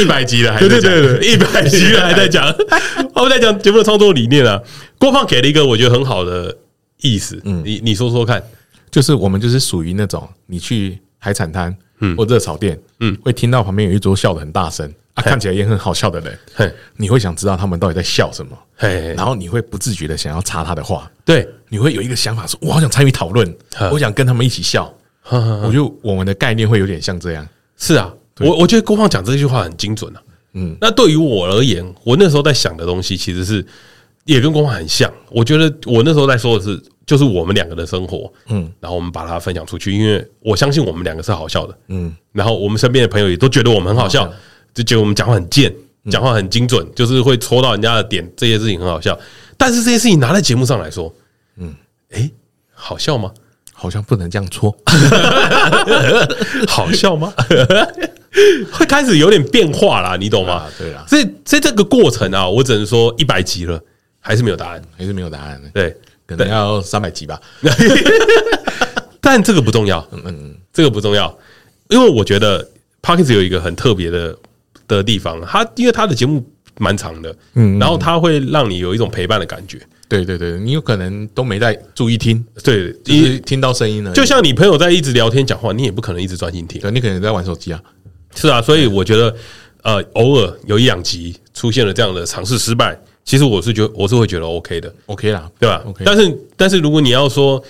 [0.00, 2.44] 一百集了，还对对对对，一百集了还在讲，
[3.14, 4.60] 我们在讲节目的创作理念啊。
[4.98, 6.54] 郭胖给了一个我觉得很好的
[7.00, 8.42] 意思，嗯，你你说说看，
[8.90, 23.56] 就是我们就是属于那种你去海产摊，嗯，或热炒店，嗯，会听到旁边有一桌笑得很大声，啊，看起来也很好笑的人，嘿，你会想知道他们到底在笑什么，嘿，然后你会不自觉的想要插他的话，对，你会有一个想法说，我好想参与讨论，
[23.92, 24.92] 我想跟他们一起笑，
[25.30, 27.48] 我觉得我们的概念会有点像这样。
[27.78, 30.22] 是啊，我我觉得郭胖讲这句话很精准啊。
[30.54, 33.64] 嗯，那对于我而言，我那时候在想的东西其实是
[34.24, 35.12] 也跟郭胖很像。
[35.30, 44.30] 我觉得我那时候在说的是，就是我们两个的生活，嗯，然后我们把它分享出去，因为我相信我们两个是好笑的，嗯，然后我们身边的朋友也都觉得我们很好笑，
[44.74, 45.72] 就觉得我们讲话很贱，
[46.10, 49.16] 讲话很精准，就是会戳到人家的点，这些事情很好笑。
[49.56, 51.14] 但是这些事情拿在节目上来说，
[51.56, 51.74] 嗯，
[52.10, 52.30] 诶，
[52.72, 53.32] 好笑吗？
[53.80, 54.76] 好像不能这样搓，
[56.66, 57.32] 好笑吗？
[58.72, 60.66] 会开始有点变化啦，你懂吗？
[60.76, 63.80] 对啊，所以在这个过程啊，我只能说一百集了，
[64.18, 65.62] 还是没有答案，还是没有答案。
[65.72, 67.40] 对，可能要三百集吧。
[69.20, 71.32] 但这个不重要，嗯嗯，这个不重要，
[71.88, 72.68] 因为我觉得
[73.00, 74.36] Parkes 有一个很特别的
[74.88, 76.44] 的地方，它因为它的节目
[76.78, 79.80] 蛮长的，嗯，然后它会让你有一种陪伴的感觉。
[80.08, 84.12] 对对对，你有可能都没在注意听，对，一听到声音了。
[84.14, 87.80] 就像你朋友在一直聊天讲话，你也不可能一直专心听，对，你可能在玩手机啊。
[88.34, 89.34] 是啊，所以我觉得，
[89.82, 96.04] 呃，偶尔有一两集出现了这样的尝试失败，其实我是觉得我是会觉得 OK 的，OK 啦，对吧？OK。
[96.04, 97.62] 但是但是如果你要说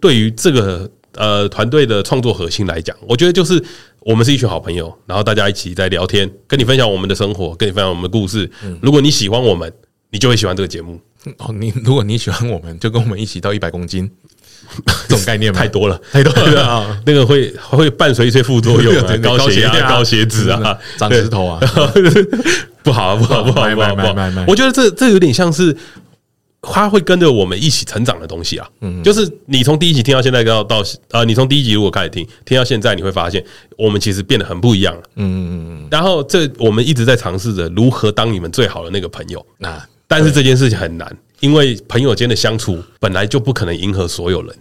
[0.00, 3.62] 对于这个呃团队的创作核心来讲，我觉得就是
[4.00, 8.50] 我们是一群好朋友，然后大家一起在聊天，跟你分享我们的生活，跟你分享我们的故事。
[8.82, 9.72] 如果你喜欢我们，
[10.10, 11.00] 你就会喜欢这个节目。
[11.38, 14.10] 哦，你如果你喜欢我们，就跟我们一起到一百公斤，
[15.08, 17.00] 这种概念太多了，太多了 啊！
[17.06, 21.60] 那个会会伴随一些副作用， 高血压、高血脂啊，长石头啊，
[22.82, 24.44] 不好，不好，不好，不好，不好！
[24.46, 25.76] 我觉得这这有点像是
[26.60, 28.68] 他会跟着我们一起成长的东西啊。
[28.80, 33.44] 嗯，就是你从第一集听到现在，到到啊，你从第一集如果开始听，听到现在，你会发现
[33.76, 34.94] 我们其实变得很不一样。
[35.16, 35.88] 嗯嗯嗯。
[35.90, 39.44] 然后这我们一直在尝试着如何当你们最好的那个朋友。
[39.58, 39.80] 那。
[40.08, 44.56] 但是这件事情很难，因为朋友间的相处本来就不可能迎合所有人。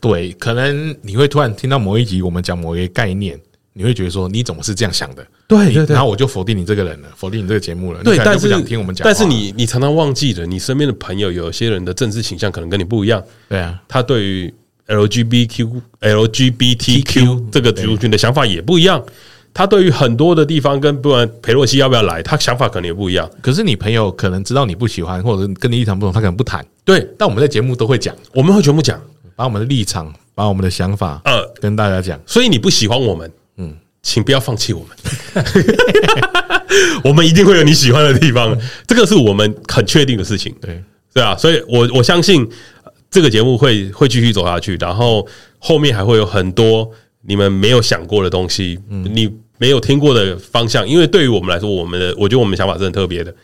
[0.00, 3.38] 对，可能你会突然听到某一集我们讲某一个概念，
[3.74, 5.26] 你会觉得说你怎么是这样想的？
[5.46, 8.02] 对对对，然后我就否定你这个人了，否定你这个节目了。
[8.02, 9.04] 对，但是想听我们讲。
[9.04, 13.22] 但是你你常常忘记了，你身边的朋友有些人的政治倾向可能跟你不一样。
[13.48, 14.54] 对啊，他对于
[14.86, 19.04] LGBTQ LGBTQ 这个族群的想法也不一样。
[19.54, 23.30] 他对于很多的地方，跟不管裴洛西要不要来，他想法可能也不一样。
[23.40, 26.66] 可是你朋友可能知道你不喜欢，或者跟你立场不同，他可能不谈。
[26.84, 29.00] 对，但我们在节目都会讲，我们会全部讲，
[29.36, 32.20] 把我们的立场，把我们的想法，呃，跟大家讲。
[32.26, 35.44] 所以你不喜欢我们，嗯，请不要放弃我们，
[37.04, 40.52] 我们一定会有你喜欢的地方，这个是我们很确定的事情。
[40.60, 40.82] 对，
[41.14, 42.44] 对啊，所以我我相信
[43.08, 45.24] 这个节目会会继续走下去，然后
[45.60, 46.90] 后面还会有很多
[47.22, 49.32] 你们没有想过的东西，嗯，你。
[49.58, 53.34] 没有听过的方向，因为对于我们来说，我们的我觉得我们想法是很特别的，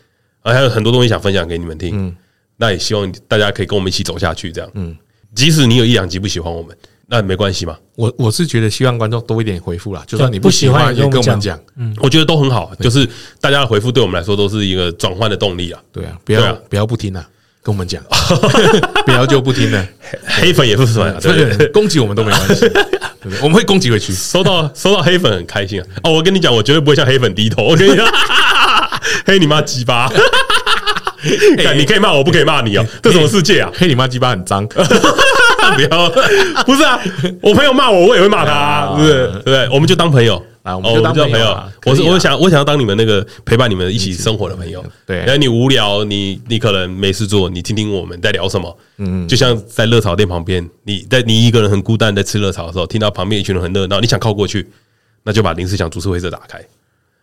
[0.43, 1.91] 而还有很多东西想分享给你们听。
[1.95, 2.17] 嗯，
[2.57, 4.71] 那也希望大家可以跟我们一起走下去，这样。
[4.75, 4.97] 嗯，
[5.35, 7.79] 即使你有一两集不喜欢我们，那没关系嘛。
[7.97, 11.59] 我我是觉得希望观众多一点回复啦，就算你不喜欢，也跟我们讲。
[11.77, 13.09] 嗯，我觉得都很好，就是
[13.41, 15.81] 大家的回复对我们来说都是一个转换的动力啊。
[15.93, 17.29] 对啊，不要不要不听啊，
[17.63, 18.03] 跟我们讲，
[19.11, 19.87] 不要就不听了。
[20.27, 22.71] 黑粉也不是粉，对，攻击我们都没关系。
[23.43, 25.85] 我们会攻击回去，收到收到黑粉很开心啊！
[26.05, 27.65] 哦，我跟你讲，我绝对不会向黑粉低头。
[27.65, 28.07] 我跟你讲，
[29.27, 30.11] 黑你妈鸡巴！
[31.77, 32.87] 你可以骂我，不可以骂你哦。
[33.03, 33.71] 这什么世界啊？
[33.77, 36.11] 黑你妈鸡巴很脏，不要！
[36.65, 36.99] 不是啊，
[37.43, 39.27] 我朋友骂我，我也会骂他，啊是不是？
[39.27, 39.69] 对不对？
[39.69, 44.85] 我们就当朋友，啊，我们就当交朋友我是我想我想要当你们那个陪伴你们一起生活的朋友。
[45.07, 48.79] 对然后你无聊，你你可能没事做，你听听我们在聊什么。
[48.99, 54.68] 嗯，就像在热炒店旁边，你在你一个人很孤单在吃热炒的时候，听到旁边一群人很热闹，你想靠过去，
[55.25, 56.61] 那就把临时想主持会社打开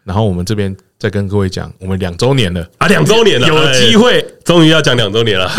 [0.04, 5.52] 然后我们这边再跟各位讲，我们两周年了，啊，两周年了，有机哎会，终于要讲两周年了，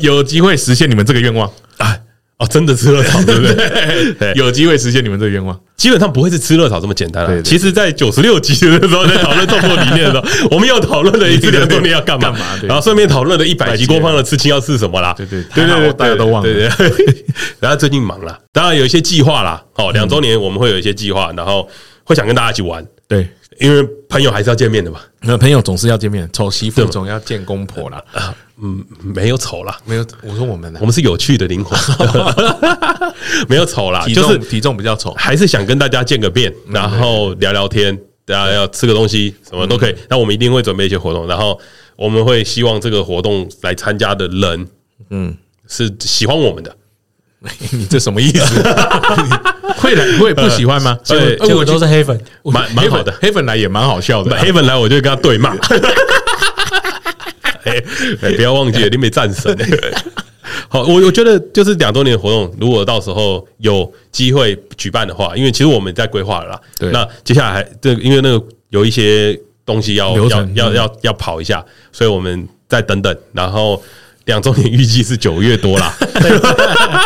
[0.00, 1.98] 有 有机会实现你们这个愿望，啊
[2.38, 4.12] 哦，真的吃热炒， 对不对？
[4.14, 5.58] 对，有机会实现你们这个愿望。
[5.76, 7.26] 基本上不会是吃热炒这么简单啊。
[7.26, 15.12] 对对其实，在九十六集的时候，在讨论动作理念的时候， 我们又讨论了一次两周年要干嘛，然后顺便讨论了一百集郭胖的刺青要吃什么啦。
[15.16, 17.24] 对对对对大家都忘了对对对，
[17.60, 19.60] 然后 最近忙了，当然有一些计划啦。
[19.74, 21.68] 哦，两周年我们会有一些计划，然后
[22.04, 23.28] 会想跟大家一起玩，对，
[23.60, 25.00] 因为朋友还是要见面的嘛。
[25.20, 28.02] 那朋友总是要见面，丑媳妇总要见公婆啦。
[28.60, 31.78] 嗯，没有丑啦，没有，我说我们呢我，们是有趣的灵魂，
[33.48, 39.94] 没有丑啦，就是重体重比较丑，还是想跟大家见个面，然后聊聊天，大家要吃个东西，什么都可以。
[40.08, 41.58] 那我们一定会准备一些活动，然后
[41.94, 44.66] 我们会希望这个活动来参加的人，
[45.10, 45.36] 嗯，
[45.68, 46.76] 是喜欢我们的。
[47.70, 48.62] 你这什么意思？
[49.78, 50.98] 会来会不喜欢吗？
[51.06, 54.40] 对结果都是黑粉，蛮蛮好的黑粉来也蛮好笑的啊。
[54.42, 55.56] 黑粉来，我就跟他对骂。
[57.64, 57.82] 哎
[58.22, 59.56] 哎，不要忘记了，你没战神。
[60.68, 66.60] 好，我我觉得就是两周年的活动，如果到时候有机会举办的话，因为其实我们在规划了啦。
[66.78, 73.14] 对那接下来还这个因为那个有一些东西要要要要要跑一下，所以我们再等等。
[73.32, 73.82] 然后
[74.28, 75.92] 两周年预计是九月多啦。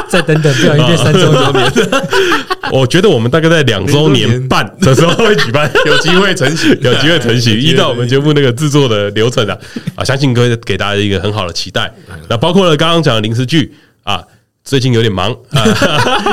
[0.09, 1.73] 再等等，不小心变三周年。
[2.73, 7.55] 我觉得我们大概在两周年半的时候会举办， 有机会成型，有机会成型。
[7.55, 9.57] 依照我们节目那个制作的流程啊，
[9.95, 11.93] 啊，相信各位给大家一个很好的期待。
[12.29, 14.23] 那包括了刚刚讲的临时剧啊，
[14.65, 15.65] 最近有点忙啊，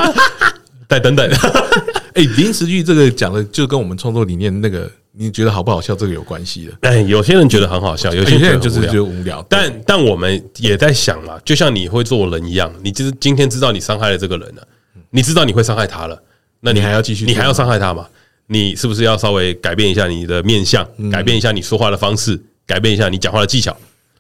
[0.90, 1.30] 再等等。
[2.16, 4.90] 哎，临时剧这个讲的就跟我们创作理念那个，
[5.22, 5.94] 你觉得好不好笑？
[5.94, 6.72] 这个有关系的。
[6.90, 14.66] 哎，有些人觉得很好笑，有些人就是觉得无聊，但但我们也在想嘛，就像你会做人一样，你就是今天知道你伤害了这个人了，
[15.10, 16.18] 你知道你会伤害他了，
[16.62, 18.08] 那你你还要继续你还要伤害他吗？
[18.48, 23.76] 你是不是要稍微改变一下你的面相，改变一下你说话的方式，改变一下你讲话的技巧？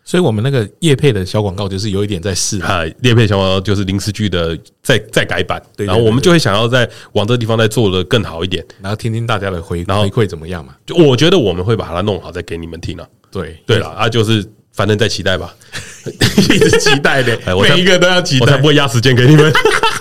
[0.10, 2.60] 所以我们那个叶配的小广告就是有一点在试。
[2.64, 8.66] 啊，啊，猎配小广告就是临时剧的再再改版，对对然后我们就会想要在往这个地方再做的更好一点。
[8.82, 10.74] 然后听听大家的回回馈怎么样嘛？
[10.84, 13.08] 就我觉得我们会把它弄好，再给你们听了。
[13.30, 13.56] 对。
[13.68, 15.56] 对了啊，就是反正再期待吧，
[16.50, 18.46] 一直期待的每一个都要期待。
[18.48, 19.54] 我才不，会压时间给你们。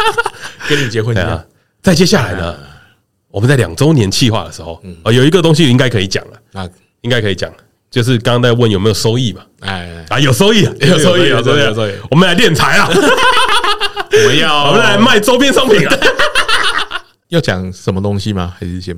[0.71, 1.29] 跟你结婚一样。
[1.29, 1.45] 对啊。，
[1.83, 2.59] 再接下来呢，
[3.31, 6.67] 我们在两周年企划的时候，啊，有一个东西应该可以讲了，啊，
[7.03, 7.53] 应该可以讲，
[7.91, 9.43] 就是刚刚在问有没有收益嘛？
[9.61, 15.97] 哎，啊，有收益啊， 有收益有有收益有收益我们来敛财啊，我们要 我们来卖周边商品啊。
[17.29, 18.55] 要讲什么东西吗？
[18.59, 18.97] 还是先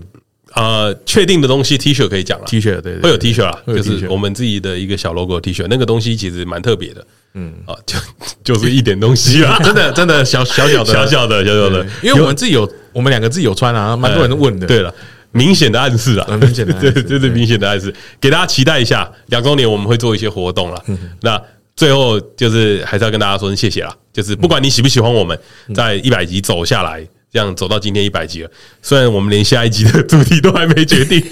[0.55, 2.81] 呃，确定的东西 T 恤可以讲了 T 恤？
[2.81, 7.97] 对，对会有 T 恤啦，会有就是我们自己的一个小 logo T 恤，那个东西其实蛮特别的，嗯啊，就
[8.43, 14.67] 就是一点东西啦，真的真的小小小的小小的小小的，因为我们自己有，我们两个自己有穿啊，蛮多人都问的。
[14.67, 14.93] 对了，
[15.33, 20.83] 明显的暗示啊，很明显的暗示 对，这是明显的暗示，给大家期待一下，两周年我们会做一些活动啦。
[21.23, 21.41] 那
[21.77, 25.39] 最后就是还是要跟大家说声谢谢啦，就是不管你喜不喜欢我们，
[25.75, 27.07] 在一百集走下来。
[27.33, 28.51] 这样走到今天一百集了，
[28.83, 31.21] 虽然我们连下一集的主题都还没决定，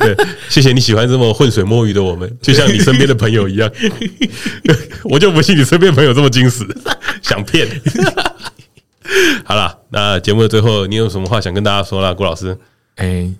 [0.00, 0.16] 对，
[0.48, 3.70] 谢谢你喜欢这么浑水摸鱼的我们，就像你身边的朋友一样，
[5.06, 6.66] 我就不信你身边朋友这么精实，
[7.22, 7.64] 想骗。
[9.44, 12.56] 好了，那节目的最后，你有什么话想跟大家说啦，郭老师？
[12.96, 13.30] 哎，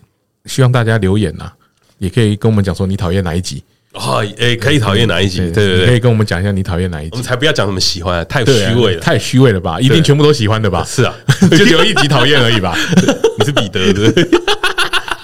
[0.47, 1.51] 希望大家留言呐，
[1.99, 3.63] 也可以跟我们讲说你讨厌哪一集，
[3.93, 5.39] 哦，诶，可以讨厌哪一集？
[5.39, 7.25] 对对对，可以跟我们讲一下你讨厌哪一集我们。
[7.25, 9.01] 才不要讲什么喜欢，太虚伪了。
[9.01, 9.81] 太虚伪了吧？
[9.81, 10.85] 一定全部都喜欢的吧？
[10.87, 11.15] 是啊，
[11.51, 12.77] 就只有一集讨厌而已吧？
[13.39, 14.41] 你是彼得对不对？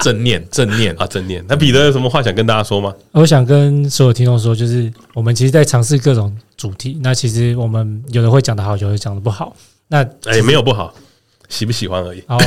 [0.01, 1.45] 正念，正念啊，正念。
[1.47, 2.95] 那彼得有什么话想跟大家说吗？
[3.13, 6.99] 我想跟所有听众说，就是我们其实，在尝试各种主题。
[7.03, 9.55] 那其实我们有的会讲得好，有的讲得不好。
[9.91, 10.95] 那哎，没有不好，
[11.49, 12.23] 喜不喜欢而已。
[12.29, 12.39] 哦，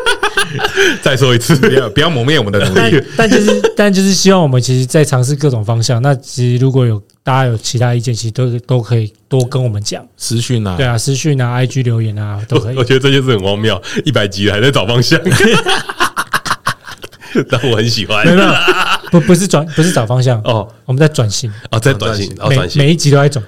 [1.02, 3.02] 再说一次，不要不要磨灭我们的努力。
[3.16, 6.00] 但就是但就是希望我们其实，在尝试各种方向。
[6.00, 10.06] 那其实如果有大家有其他意见，其实都都可以多跟我们讲。
[10.16, 12.84] 私讯啊对，啊，私讯啊，IG 留言啊，都可以我。
[12.84, 15.20] 觉得这件事很荒谬，一百集了还在找方向，
[17.50, 18.24] 但我很喜欢。
[18.26, 18.48] 没有
[19.10, 22.82] 不不是转不是找方向哦我们在转型，哦，在转型，哦，每短信。
[22.82, 23.44] 每一集都在转。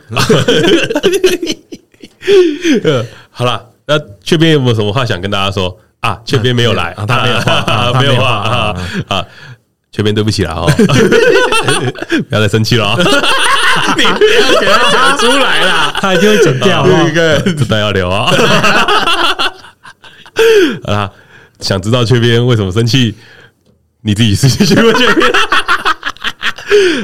[2.85, 6.19] 呃，好了，那雀边有没有什么话想跟大家说啊？
[6.25, 8.77] 雀边没有来，啊他没有话 没有话啊
[9.09, 9.25] 啊！
[9.93, 10.67] 雀边对不起了哦，
[12.29, 12.97] 不要再生气了啊！
[13.97, 15.95] 你不要给他讲出来啦！
[16.01, 18.29] 他一定会剪掉，好不好这段要留啊！
[20.85, 21.11] 啊，
[21.61, 23.15] 想知道雀边为什么生气，
[24.03, 25.31] 你自己私信去问雀边。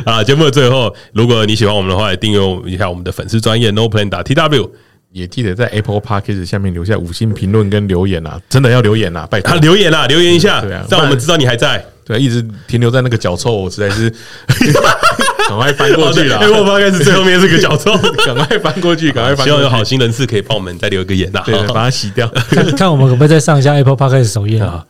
[0.04, 2.40] 啊，节目的最后，如果你喜欢我们的话，订阅
[2.72, 4.68] 一下我们的粉丝专业 NoPlan 打 TW，
[5.12, 11.84] 也记得在 Apple Podcast 下面留下五星评论跟留言啊，真的要留言啊，拜托、啊、留言啊，留言一下，对啊，让我们知道你还在。
[12.04, 14.10] 对，一直停留在那个脚臭，我实在是
[15.48, 16.38] 赶快翻过去了。
[16.38, 17.92] 哎，我发现是最后面是个脚臭，
[18.26, 19.44] 赶快翻过去，赶快翻过去。
[19.44, 22.26] 希望有好心人士可以帮我们再留一个言呐，对，把它洗掉。
[22.50, 24.84] 看 看我们可不可以再上一下 Apple Podcast 首页啊？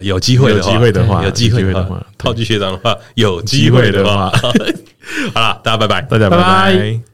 [0.00, 4.30] 有机会，有机会的话，有机会的话，套句学长的话，有机会的话。
[5.34, 7.11] 好了，大家拜拜，大家拜拜。